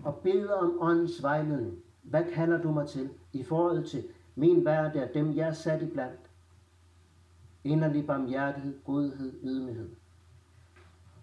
Og 0.04 0.14
bede 0.14 0.54
om 0.54 0.78
åndens 0.80 1.22
vejledning. 1.22 1.78
Hvad 2.02 2.24
kalder 2.34 2.62
du 2.62 2.72
mig 2.72 2.88
til 2.88 3.10
i 3.32 3.44
forhold 3.44 3.84
til 3.84 4.04
min 4.34 4.62
hverdag, 4.62 5.10
dem 5.14 5.36
jeg 5.36 5.48
er 5.48 5.52
sat 5.52 5.82
i 5.82 5.86
blandt? 5.86 6.20
Inderlig 7.64 8.06
barmhjertighed, 8.06 8.74
godhed, 8.84 9.32
ydmyghed. 9.42 9.88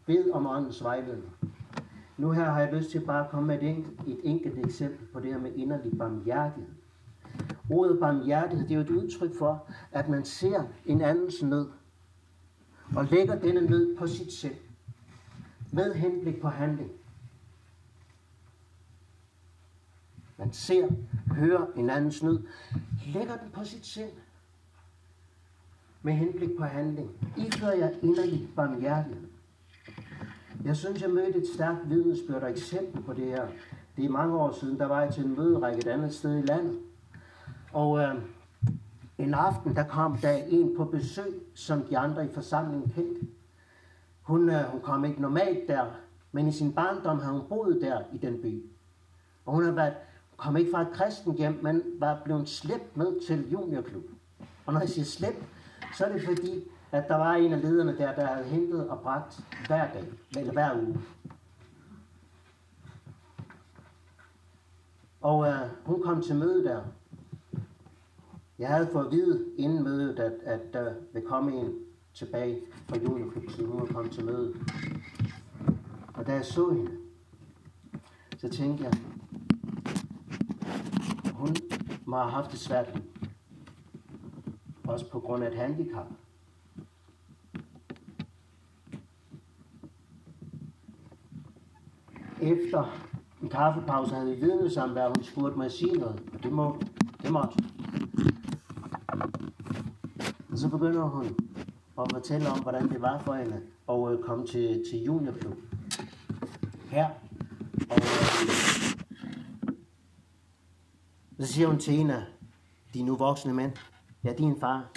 Bed 0.05 0.31
om 0.31 0.45
åndens 0.45 0.83
vejledning. 0.83 1.31
Nu 2.17 2.31
her 2.31 2.43
har 2.43 2.59
jeg 2.61 2.73
lyst 2.73 2.91
til 2.91 3.05
bare 3.05 3.25
at 3.25 3.31
komme 3.31 3.47
med 3.47 3.57
et 3.57 3.69
enkelt, 3.69 4.01
et 4.07 4.19
enkelt 4.23 4.65
eksempel 4.65 5.07
på 5.07 5.19
det 5.19 5.33
her 5.33 5.39
med 5.39 5.53
inderlig 5.55 5.97
barmhjertighed. 5.97 6.69
Ordet 7.69 7.99
barmhjertighed, 7.99 8.67
det 8.67 8.71
er 8.71 8.79
jo 8.79 8.81
et 8.81 8.89
udtryk 8.89 9.37
for, 9.37 9.67
at 9.91 10.09
man 10.09 10.25
ser 10.25 10.63
en 10.85 11.01
andens 11.01 11.43
nød, 11.43 11.67
og 12.95 13.05
lægger 13.05 13.39
denne 13.39 13.61
nød 13.61 13.97
på 13.97 14.07
sit 14.07 14.33
selv, 14.33 14.55
med 15.73 15.93
henblik 15.93 16.41
på 16.41 16.47
handling. 16.47 16.91
Man 20.37 20.53
ser, 20.53 20.87
hører 21.31 21.65
en 21.75 21.89
andens 21.89 22.23
nød, 22.23 22.43
lægger 23.05 23.37
den 23.37 23.51
på 23.51 23.63
sit 23.63 23.85
sind, 23.85 24.11
med 26.01 26.13
henblik 26.13 26.57
på 26.57 26.63
handling. 26.63 27.09
I 27.37 27.49
jeg 27.61 27.93
inderlig 28.01 28.49
barmhjertighed. 28.55 29.27
Jeg 30.63 30.75
synes, 30.75 31.01
jeg 31.01 31.09
mødte 31.09 31.39
et 31.39 31.47
stærkt 31.53 31.89
vidnesbyrd 31.89 32.43
og 32.43 32.51
eksempel 32.51 33.03
på 33.03 33.13
det 33.13 33.25
her. 33.25 33.47
Det 33.97 34.05
er 34.05 34.09
mange 34.09 34.37
år 34.37 34.51
siden, 34.51 34.79
der 34.79 34.85
var 34.85 35.01
jeg 35.01 35.13
til 35.13 35.25
en 35.25 35.35
møderække 35.35 35.77
et 35.79 35.87
andet 35.87 36.13
sted 36.13 36.37
i 36.37 36.41
landet. 36.41 36.79
Og 37.73 37.99
øh, 37.99 38.15
en 39.17 39.33
aften, 39.33 39.75
der 39.75 39.83
kom 39.83 40.17
der 40.17 40.31
en 40.31 40.75
på 40.77 40.85
besøg, 40.85 41.41
som 41.53 41.81
de 41.81 41.97
andre 41.97 42.25
i 42.25 42.33
forsamlingen 42.33 42.89
kendte. 42.89 43.27
Hun, 44.21 44.49
øh, 44.49 44.63
hun 44.63 44.81
kom 44.81 45.05
ikke 45.05 45.21
normalt 45.21 45.67
der, 45.67 45.85
men 46.31 46.47
i 46.47 46.51
sin 46.51 46.73
barndom 46.73 47.19
havde 47.19 47.33
hun 47.33 47.49
boet 47.49 47.81
der 47.81 48.01
i 48.13 48.17
den 48.17 48.41
by. 48.41 48.63
Og 49.45 49.53
hun 49.53 49.63
har 49.63 49.71
været, 49.71 49.93
kom 50.37 50.57
ikke 50.57 50.71
fra 50.71 50.81
et 50.81 50.91
kristen 50.93 51.33
hjem, 51.37 51.59
men 51.63 51.83
var 51.99 52.21
blevet 52.23 52.49
slæbt 52.49 52.97
med 52.97 53.27
til 53.27 53.51
juniorklub. 53.51 54.03
Og 54.65 54.73
når 54.73 54.79
jeg 54.79 54.89
siger 54.89 55.05
slæbt, 55.05 55.45
så 55.97 56.05
er 56.05 56.11
det 56.11 56.25
fordi, 56.25 56.63
at 56.91 57.07
der 57.07 57.15
var 57.15 57.33
en 57.33 57.53
af 57.53 57.61
lederne 57.61 57.97
der, 57.97 58.15
der 58.15 58.25
havde 58.25 58.47
hentet 58.47 58.89
og 58.89 58.99
bragt 58.99 59.39
hver 59.67 59.93
dag, 59.93 60.05
eller 60.37 60.53
hver 60.53 60.75
uge. 60.75 60.99
Og 65.21 65.47
øh, 65.47 65.69
hun 65.85 66.03
kom 66.03 66.21
til 66.21 66.35
møde 66.35 66.63
der. 66.63 66.81
Jeg 68.59 68.69
havde 68.69 68.89
fået 68.91 69.05
at 69.05 69.11
vide 69.11 69.45
inden 69.57 69.83
mødet, 69.83 70.19
at, 70.19 70.33
at 70.43 70.73
der 70.73 70.93
vil 71.13 71.21
komme 71.21 71.55
en 71.55 71.73
tilbage 72.13 72.61
fra 72.89 72.97
juniorklubben, 72.97 73.65
hun 73.65 73.87
kom 73.87 74.09
til 74.09 74.25
møde. 74.25 74.53
Og 76.13 76.27
da 76.27 76.33
jeg 76.33 76.45
så 76.45 76.69
hende, 76.69 76.91
så 78.37 78.49
tænkte 78.49 78.83
jeg, 78.83 78.93
hun 81.47 81.55
må 82.05 82.17
have 82.17 82.31
haft 82.31 82.51
det 82.51 82.59
svært 82.59 83.01
Også 84.83 85.11
på 85.11 85.19
grund 85.19 85.43
af 85.43 85.47
et 85.47 85.57
handicap. 85.57 86.05
Efter 92.41 92.99
en 93.41 93.49
kaffepause 93.49 94.15
havde 94.15 94.35
vi 94.35 94.41
vidnesamvær, 94.41 95.07
hun 95.07 95.23
spurgte 95.23 95.57
mig 95.57 95.65
at 95.65 95.71
sige 95.71 95.93
noget, 95.93 96.23
og 96.33 96.43
det, 96.43 96.51
må, 96.51 96.81
det 97.21 97.31
måtte. 97.31 97.55
Og 100.51 100.57
så 100.57 100.69
begynder 100.69 101.01
hun 101.01 101.25
at 101.99 102.11
fortælle 102.13 102.49
om, 102.49 102.59
hvordan 102.59 102.89
det 102.89 103.01
var 103.01 103.19
for 103.19 103.33
hende 103.33 103.61
at 103.89 104.11
øh, 104.11 104.23
komme 104.23 104.47
til, 104.47 104.83
til 104.91 105.03
juniorklub. 105.03 105.57
Her. 106.89 107.09
Og 107.89 107.97
øh, 107.97 108.67
så 111.39 111.47
siger 111.47 111.67
hun 111.67 111.79
til 111.79 111.99
en 111.99 112.09
af 112.09 112.23
de 112.93 113.03
nu 113.03 113.15
voksne 113.15 113.53
mænd, 113.53 113.71
ja, 114.23 114.33
din 114.33 114.59
far, 114.59 114.91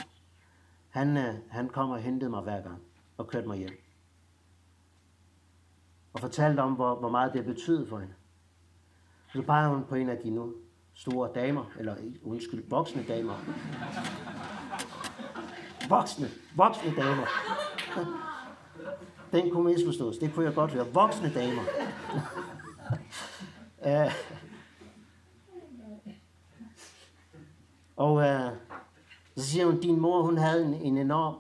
han, 0.89 1.17
øh, 1.17 1.35
han 1.49 1.69
kom 1.69 1.91
og 1.91 1.99
hentede 1.99 2.31
mig 2.31 2.43
hver 2.43 2.63
gang 2.63 2.83
og 3.17 3.27
kørte 3.27 3.47
mig 3.47 3.59
hjem 3.59 3.81
og 6.13 6.21
fortalte 6.21 6.61
om, 6.61 6.73
hvor, 6.73 6.95
hvor 6.95 7.09
meget 7.09 7.33
det 7.33 7.45
betød 7.45 7.89
for 7.89 7.99
hende. 7.99 8.15
Så 9.33 9.43
peger 9.43 9.69
hun 9.69 9.85
på 9.85 9.95
en 9.95 10.09
af 10.09 10.19
de 10.19 10.31
nu 10.31 10.55
store 10.95 11.31
damer, 11.35 11.65
eller 11.79 11.97
undskyld, 12.23 12.65
voksne 12.69 13.05
damer. 13.09 13.35
Voksne, 15.89 16.29
voksne 16.57 16.95
damer. 16.97 17.27
Den 19.33 19.51
kunne 19.51 19.65
misforstås, 19.65 20.19
det 20.19 20.35
kunne 20.35 20.45
jeg 20.45 20.55
godt 20.55 20.73
høre. 20.73 20.87
Voksne 20.87 21.33
damer. 21.35 21.63
Øh, 23.87 24.13
og 28.01 28.23
øh, 28.23 28.53
så 29.37 29.45
siger 29.45 29.67
hun, 29.67 29.81
din 29.81 30.01
mor 30.01 30.23
hun 30.23 30.39
havde 30.39 30.65
en, 30.65 30.75
en 30.75 30.99
enorm 30.99 31.37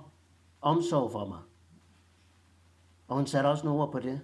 omsorg 0.60 1.12
for 1.12 1.26
mig. 1.26 1.38
Og 3.08 3.16
hun 3.16 3.26
satte 3.26 3.48
også 3.48 3.64
nogle 3.64 3.82
ord 3.82 3.92
på 3.92 3.98
det. 3.98 4.20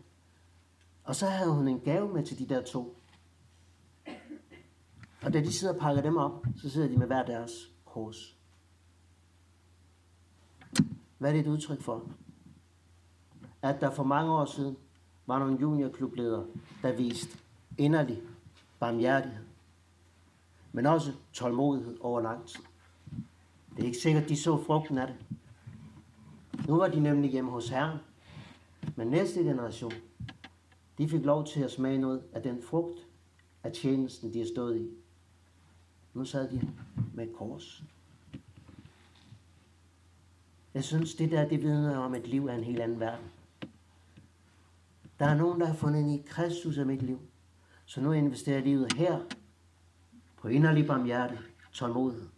Og 1.05 1.17
så 1.17 1.27
havde 1.27 1.53
hun 1.53 1.69
en 1.69 1.81
gave 1.81 2.13
med 2.13 2.25
til 2.25 2.39
de 2.39 2.55
der 2.55 2.63
to. 2.63 2.99
Og 5.23 5.33
da 5.33 5.41
de 5.41 5.53
sidder 5.53 5.75
og 5.75 5.81
pakker 5.81 6.03
dem 6.03 6.17
op, 6.17 6.47
så 6.57 6.71
sidder 6.71 6.89
de 6.89 6.97
med 6.97 7.07
hver 7.07 7.25
deres 7.25 7.53
kors. 7.85 8.37
Hvad 11.19 11.31
er 11.31 11.35
det 11.35 11.41
et 11.41 11.51
udtryk 11.51 11.83
for? 11.83 12.09
At 13.63 13.81
der 13.81 13.91
for 13.91 14.05
mange 14.05 14.33
år 14.33 14.45
siden 14.45 14.77
var 15.27 15.39
nogle 15.39 15.59
juniorklubledere, 15.61 16.47
der 16.83 16.93
viste 16.93 17.39
inderlig 17.79 18.23
barmhjertighed, 18.79 19.45
men 20.77 20.87
også 20.87 21.13
tålmodighed 21.33 21.97
over 22.01 22.21
lang 22.21 22.47
tid. 22.47 22.61
Det 23.77 23.83
er 23.83 23.87
ikke 23.87 23.99
sikkert, 23.99 24.29
de 24.29 24.37
så 24.37 24.63
frugten 24.63 24.99
af 24.99 25.07
det. 25.07 25.17
Nu 26.69 26.77
var 26.77 26.89
de 26.89 27.01
nemlig 27.01 27.31
hjemme 27.31 27.51
hos 27.51 27.69
Herren. 27.69 27.99
Men 28.97 29.09
næste 29.09 29.41
generation, 29.41 29.93
de 30.99 31.09
fik 31.09 31.25
lov 31.25 31.47
til 31.47 31.61
at 31.61 31.71
smage 31.71 31.99
noget 31.99 32.23
af 32.33 32.43
den 32.43 32.63
frugt 32.63 33.07
af 33.63 33.73
tjenesten, 33.73 34.35
de 34.35 34.39
har 34.39 34.47
stået 34.55 34.77
i. 34.77 34.91
Nu 36.15 36.25
sad 36.25 36.51
de 36.51 36.69
med 37.15 37.29
et 37.29 37.35
kors. 37.35 37.83
Jeg 40.75 40.85
synes, 40.85 41.15
det 41.15 41.31
der, 41.31 41.49
det 41.49 41.63
vidner 41.63 41.99
om, 41.99 42.15
at 42.15 42.21
et 42.21 42.29
liv 42.29 42.47
er 42.47 42.55
en 42.55 42.65
helt 42.65 42.81
anden 42.81 43.01
verden. 43.01 43.27
Der 45.19 45.27
er 45.27 45.35
nogen, 45.35 45.61
der 45.61 45.67
har 45.67 45.75
fundet 45.75 46.11
i 46.11 46.23
Kristus 46.27 46.79
af 46.79 46.87
mit 46.87 47.03
liv. 47.03 47.21
Så 47.85 48.01
nu 48.01 48.13
investerer 48.13 48.61
livet 48.61 48.93
her 48.93 49.21
på 50.47 50.51
inderlig 50.51 50.87
barmhjerte, 50.87 51.39
tålmodighed. 51.73 52.29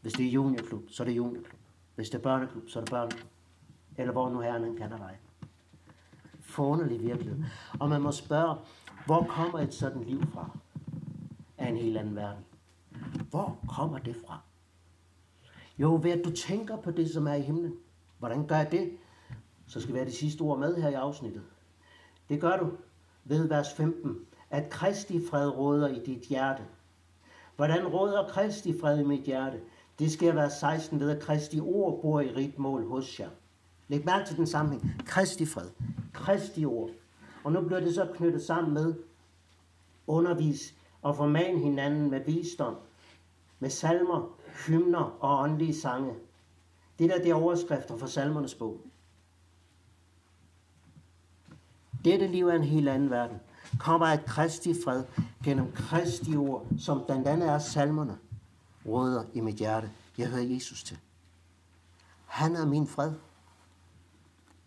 Hvis 0.00 0.12
det 0.12 0.26
er 0.26 0.30
juniorklub, 0.30 0.90
så 0.90 1.02
er 1.02 1.04
det 1.04 1.16
juniorklub. 1.16 1.58
Hvis 1.94 2.10
det 2.10 2.18
er 2.18 2.22
børneklub, 2.22 2.68
så 2.68 2.78
er 2.78 2.84
det 2.84 2.90
børneklub. 2.90 3.28
Eller 3.96 4.12
hvor 4.12 4.30
nu 4.30 4.40
herren 4.40 4.76
kan 4.76 4.90
dig. 4.90 5.18
Forunderlig 6.40 7.00
virkelighed. 7.00 7.44
Og 7.80 7.88
man 7.88 8.02
må 8.02 8.12
spørge, 8.12 8.56
hvor 9.06 9.26
kommer 9.30 9.58
et 9.58 9.74
sådan 9.74 10.02
liv 10.02 10.22
fra? 10.32 10.58
Af 11.58 11.68
en 11.68 11.76
helt 11.76 11.98
anden 11.98 12.16
verden. 12.16 12.44
Hvor 13.30 13.58
kommer 13.68 13.98
det 13.98 14.16
fra? 14.26 14.40
Jo, 15.78 16.00
ved 16.02 16.10
at 16.10 16.24
du 16.24 16.30
tænker 16.30 16.76
på 16.76 16.90
det, 16.90 17.10
som 17.10 17.26
er 17.26 17.34
i 17.34 17.42
himlen. 17.42 17.74
Hvordan 18.18 18.46
gør 18.46 18.56
jeg 18.56 18.70
det? 18.70 18.96
Så 19.66 19.80
skal 19.80 19.94
være 19.94 20.04
det 20.04 20.12
de 20.12 20.16
sidste 20.16 20.42
ord 20.42 20.58
med 20.58 20.82
her 20.82 20.88
i 20.88 20.94
afsnittet. 20.94 21.42
Det 22.28 22.40
gør 22.40 22.56
du 22.56 22.70
ved 23.24 23.48
vers 23.48 23.74
15, 23.76 24.18
at 24.50 24.70
Kristi 24.70 25.26
fred 25.30 25.48
råder 25.48 25.88
i 25.88 26.04
dit 26.04 26.22
hjerte. 26.22 26.62
Hvordan 27.56 27.86
råder 27.86 28.28
Kristi 28.28 28.80
fred 28.80 29.00
i 29.00 29.04
mit 29.04 29.24
hjerte? 29.24 29.60
Det 29.98 30.12
skal 30.12 30.36
være 30.36 30.50
16 30.50 31.00
ved, 31.00 31.10
at 31.10 31.22
Kristi 31.22 31.60
ord 31.60 32.02
bor 32.02 32.20
i 32.20 32.34
rigt 32.34 32.58
mål 32.58 32.88
hos 32.88 33.20
jer. 33.20 33.30
Læg 33.88 34.04
mærke 34.04 34.26
til 34.26 34.36
den 34.36 34.46
sammenhæng. 34.46 35.02
Kristi 35.06 35.46
fred. 35.46 35.70
Kristi 36.12 36.64
ord. 36.64 36.90
Og 37.44 37.52
nu 37.52 37.60
bliver 37.60 37.80
det 37.80 37.94
så 37.94 38.12
knyttet 38.14 38.42
sammen 38.42 38.74
med 38.74 38.94
undervis 40.06 40.74
og 41.02 41.16
forman 41.16 41.58
hinanden 41.58 42.10
med 42.10 42.20
visdom, 42.24 42.76
med 43.58 43.70
salmer, 43.70 44.36
hymner 44.66 45.16
og 45.20 45.38
åndelige 45.38 45.74
sange. 45.74 46.14
Det 46.98 47.10
der 47.10 47.18
det 47.18 47.30
er 47.30 47.34
overskrifter 47.34 47.96
for 47.96 48.06
salmernes 48.06 48.54
bog. 48.54 48.80
Dette 52.04 52.26
liv 52.26 52.48
er 52.48 52.54
en 52.54 52.64
helt 52.64 52.88
anden 52.88 53.10
verden. 53.10 53.36
Kommer 53.80 54.06
et 54.06 54.24
Kristi 54.26 54.74
fred 54.84 55.04
gennem 55.44 55.72
Kristi 55.72 56.36
ord, 56.36 56.66
som 56.78 57.02
blandt 57.06 57.28
andet 57.28 57.48
er 57.48 57.58
salmerne, 57.58 58.18
råder 58.86 59.24
i 59.34 59.40
mit 59.40 59.54
hjerte. 59.54 59.90
Jeg 60.18 60.28
hører 60.28 60.42
Jesus 60.42 60.84
til. 60.84 60.98
Han 62.26 62.56
er 62.56 62.66
min 62.66 62.86
fred. 62.86 63.12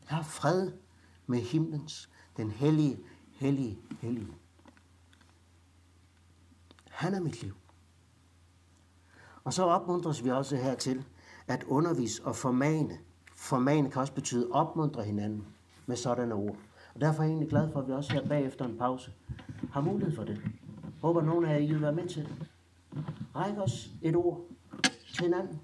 Jeg 0.09 0.17
har 0.17 0.23
fred 0.23 0.71
med 1.27 1.39
himlens, 1.39 2.09
den 2.37 2.51
hellige, 2.51 2.99
hellige, 3.31 3.79
hellige. 4.01 4.33
Han 6.89 7.13
er 7.13 7.19
mit 7.19 7.41
liv. 7.41 7.55
Og 9.43 9.53
så 9.53 9.63
opmuntres 9.63 10.23
vi 10.23 10.29
også 10.29 10.55
hertil 10.55 11.05
at 11.47 11.63
undervise 11.63 12.25
og 12.25 12.35
formane. 12.35 12.99
Formane 13.35 13.91
kan 13.91 14.01
også 14.01 14.13
betyde 14.13 14.51
opmuntre 14.51 15.03
hinanden 15.03 15.45
med 15.85 15.95
sådanne 15.95 16.35
ord. 16.35 16.55
Og 16.97 17.01
derfor 17.01 17.19
er 17.19 17.25
jeg 17.25 17.31
egentlig 17.31 17.49
glad 17.49 17.71
for, 17.71 17.79
at 17.79 17.87
vi 17.87 17.93
også 17.93 18.13
her 18.13 18.27
bagefter 18.27 18.65
en 18.65 18.77
pause 18.77 19.11
har 19.71 19.81
mulighed 19.81 20.15
for 20.15 20.23
det. 20.23 20.41
Håber, 21.01 21.19
at 21.19 21.25
nogen 21.25 21.45
af 21.45 21.61
jer 21.61 21.67
vil 21.67 21.81
være 21.81 21.91
med 21.91 22.07
til 22.07 22.23
det. 22.23 22.51
Ræk 23.35 23.57
os 23.57 23.89
et 24.01 24.15
ord 24.15 24.41
til 24.83 25.23
hinanden. 25.23 25.59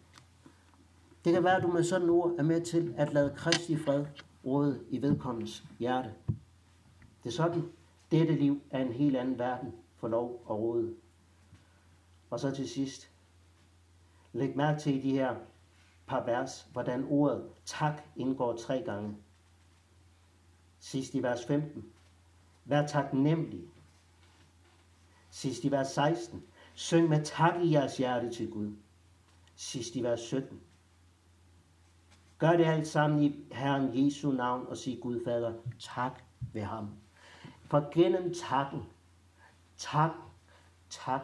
Det 1.25 1.34
kan 1.34 1.43
være, 1.43 1.55
at 1.55 1.63
du 1.63 1.67
med 1.67 1.84
sådan 1.84 2.05
et 2.05 2.11
ord 2.11 2.31
er 2.38 2.43
med 2.43 2.61
til 2.61 2.93
at 2.97 3.13
lade 3.13 3.34
Kristi 3.36 3.77
fred 3.77 4.05
råde 4.45 4.79
i 4.89 5.01
vedkommens 5.01 5.63
hjerte. 5.79 6.13
Det 7.23 7.29
er 7.29 7.34
sådan, 7.34 7.63
dette 8.11 8.36
liv 8.36 8.61
er 8.71 8.81
en 8.86 8.91
helt 8.91 9.17
anden 9.17 9.39
verden 9.39 9.73
for 9.95 10.07
lov 10.07 10.43
og 10.45 10.59
råde. 10.59 10.93
Og 12.29 12.39
så 12.39 12.51
til 12.51 12.69
sidst, 12.69 13.11
læg 14.34 14.57
mærke 14.57 14.79
til 14.79 14.95
i 14.95 15.01
de 15.01 15.11
her 15.11 15.36
par 16.07 16.25
vers, 16.25 16.67
hvordan 16.73 17.05
ordet 17.09 17.43
tak 17.65 18.01
indgår 18.15 18.55
tre 18.55 18.84
gange. 18.86 19.15
Sidst 20.84 21.13
i 21.13 21.23
vers 21.23 21.45
15. 21.45 21.86
Vær 22.65 22.88
taknemmelig. 22.88 23.63
Sidst 25.29 25.63
i 25.63 25.71
vers 25.71 25.88
16. 25.88 26.43
Syng 26.73 27.09
med 27.09 27.25
tak 27.25 27.61
i 27.61 27.73
jeres 27.73 27.97
hjerte 27.97 28.31
til 28.31 28.51
Gud. 28.51 28.75
Sidst 29.55 29.95
i 29.95 30.03
vers 30.03 30.19
17. 30.19 30.59
Gør 32.38 32.51
det 32.51 32.65
alt 32.65 32.88
sammen 32.88 33.23
i 33.23 33.45
Herren 33.51 34.05
Jesu 34.05 34.31
navn 34.31 34.67
og 34.67 34.77
sig 34.77 34.99
Gud 35.01 35.23
Fader 35.25 35.53
tak 35.79 36.23
ved 36.53 36.61
ham. 36.61 36.89
For 37.65 37.93
gennem 37.93 38.34
takken, 38.34 38.84
tak, 39.77 40.11
tak, 40.89 41.21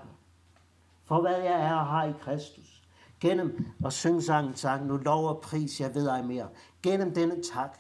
for 1.05 1.21
hvad 1.21 1.37
jeg 1.41 1.61
er 1.61 1.75
og 1.75 1.85
har 1.85 2.05
i 2.05 2.13
Kristus. 2.21 2.83
Gennem 3.19 3.65
at 3.85 3.93
synge 3.93 4.21
sangen, 4.21 4.53
tak, 4.53 4.81
nu 4.81 4.97
lov 4.97 5.27
og 5.27 5.41
pris, 5.41 5.81
jeg 5.81 5.95
ved 5.95 6.07
ej 6.07 6.21
mere. 6.21 6.49
Gennem 6.83 7.13
denne 7.13 7.43
tak, 7.53 7.79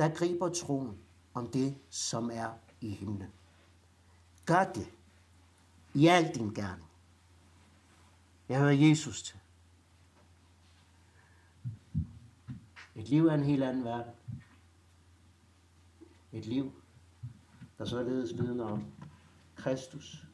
der 0.00 0.08
griber 0.08 0.48
troen 0.48 0.98
om 1.34 1.46
det, 1.46 1.78
som 1.90 2.30
er 2.30 2.50
i 2.80 2.90
himlen. 2.90 3.32
Gør 4.46 4.72
det 4.72 4.90
i 5.94 6.06
al 6.06 6.34
din 6.34 6.54
gerning. 6.54 6.88
Jeg 8.48 8.58
hører 8.58 8.72
Jesus 8.72 9.22
til. 9.22 9.38
Et 12.94 13.08
liv 13.08 13.26
er 13.26 13.34
en 13.34 13.44
helt 13.44 13.62
anden 13.62 13.84
verden. 13.84 14.12
Et 16.32 16.46
liv, 16.46 16.72
der 17.78 17.84
således 17.84 18.38
vidner 18.38 18.64
om 18.64 18.84
Kristus 19.56 20.26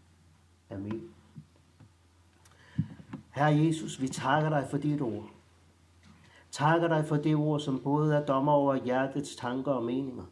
er 0.69 0.79
min. 0.79 1.11
Herre 3.31 3.57
Jesus, 3.57 4.01
vi 4.01 4.09
takker 4.09 4.49
dig 4.49 4.69
for 4.71 4.79
dit 4.79 5.01
ord. 5.01 5.36
Takker 6.57 6.89
dig 6.89 7.05
for 7.05 7.17
det 7.17 7.37
ord, 7.37 7.61
som 7.61 7.81
både 7.83 8.17
er 8.17 8.27
dommer 8.27 8.53
over 8.53 8.75
hjertets 8.75 9.37
tanker 9.37 9.73
og 9.73 9.85
meninger, 9.85 10.25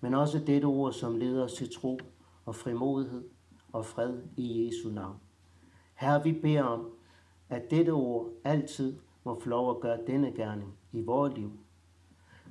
men 0.00 0.14
også 0.14 0.38
dette 0.38 0.64
ord, 0.64 0.92
som 0.92 1.16
leder 1.16 1.44
os 1.44 1.52
til 1.52 1.74
tro 1.74 1.98
og 2.46 2.54
frimodighed 2.54 3.24
og 3.72 3.86
fred 3.86 4.22
i 4.36 4.66
Jesu 4.66 4.88
navn. 4.88 5.16
Herre, 5.94 6.22
vi 6.22 6.32
beder 6.32 6.62
om, 6.62 6.90
at 7.48 7.70
dette 7.70 7.90
ord 7.90 8.28
altid 8.44 8.98
må 9.24 9.40
få 9.40 9.48
lov 9.48 9.70
at 9.70 9.80
gøre 9.80 9.98
denne 10.06 10.32
gerning 10.32 10.78
i 10.92 11.02
vores 11.02 11.34
liv, 11.34 11.52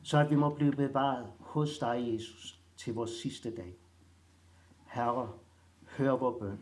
så 0.03 0.17
at 0.17 0.30
vi 0.30 0.36
må 0.36 0.49
blive 0.49 0.72
bevaret 0.72 1.26
hos 1.39 1.78
dig, 1.78 2.09
Jesus, 2.13 2.59
til 2.78 2.93
vores 2.93 3.11
sidste 3.11 3.55
dag. 3.55 3.76
Herre, 4.86 5.30
hør 5.97 6.11
vores 6.11 6.36
bøn. 6.39 6.59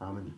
Amen. 0.00 0.34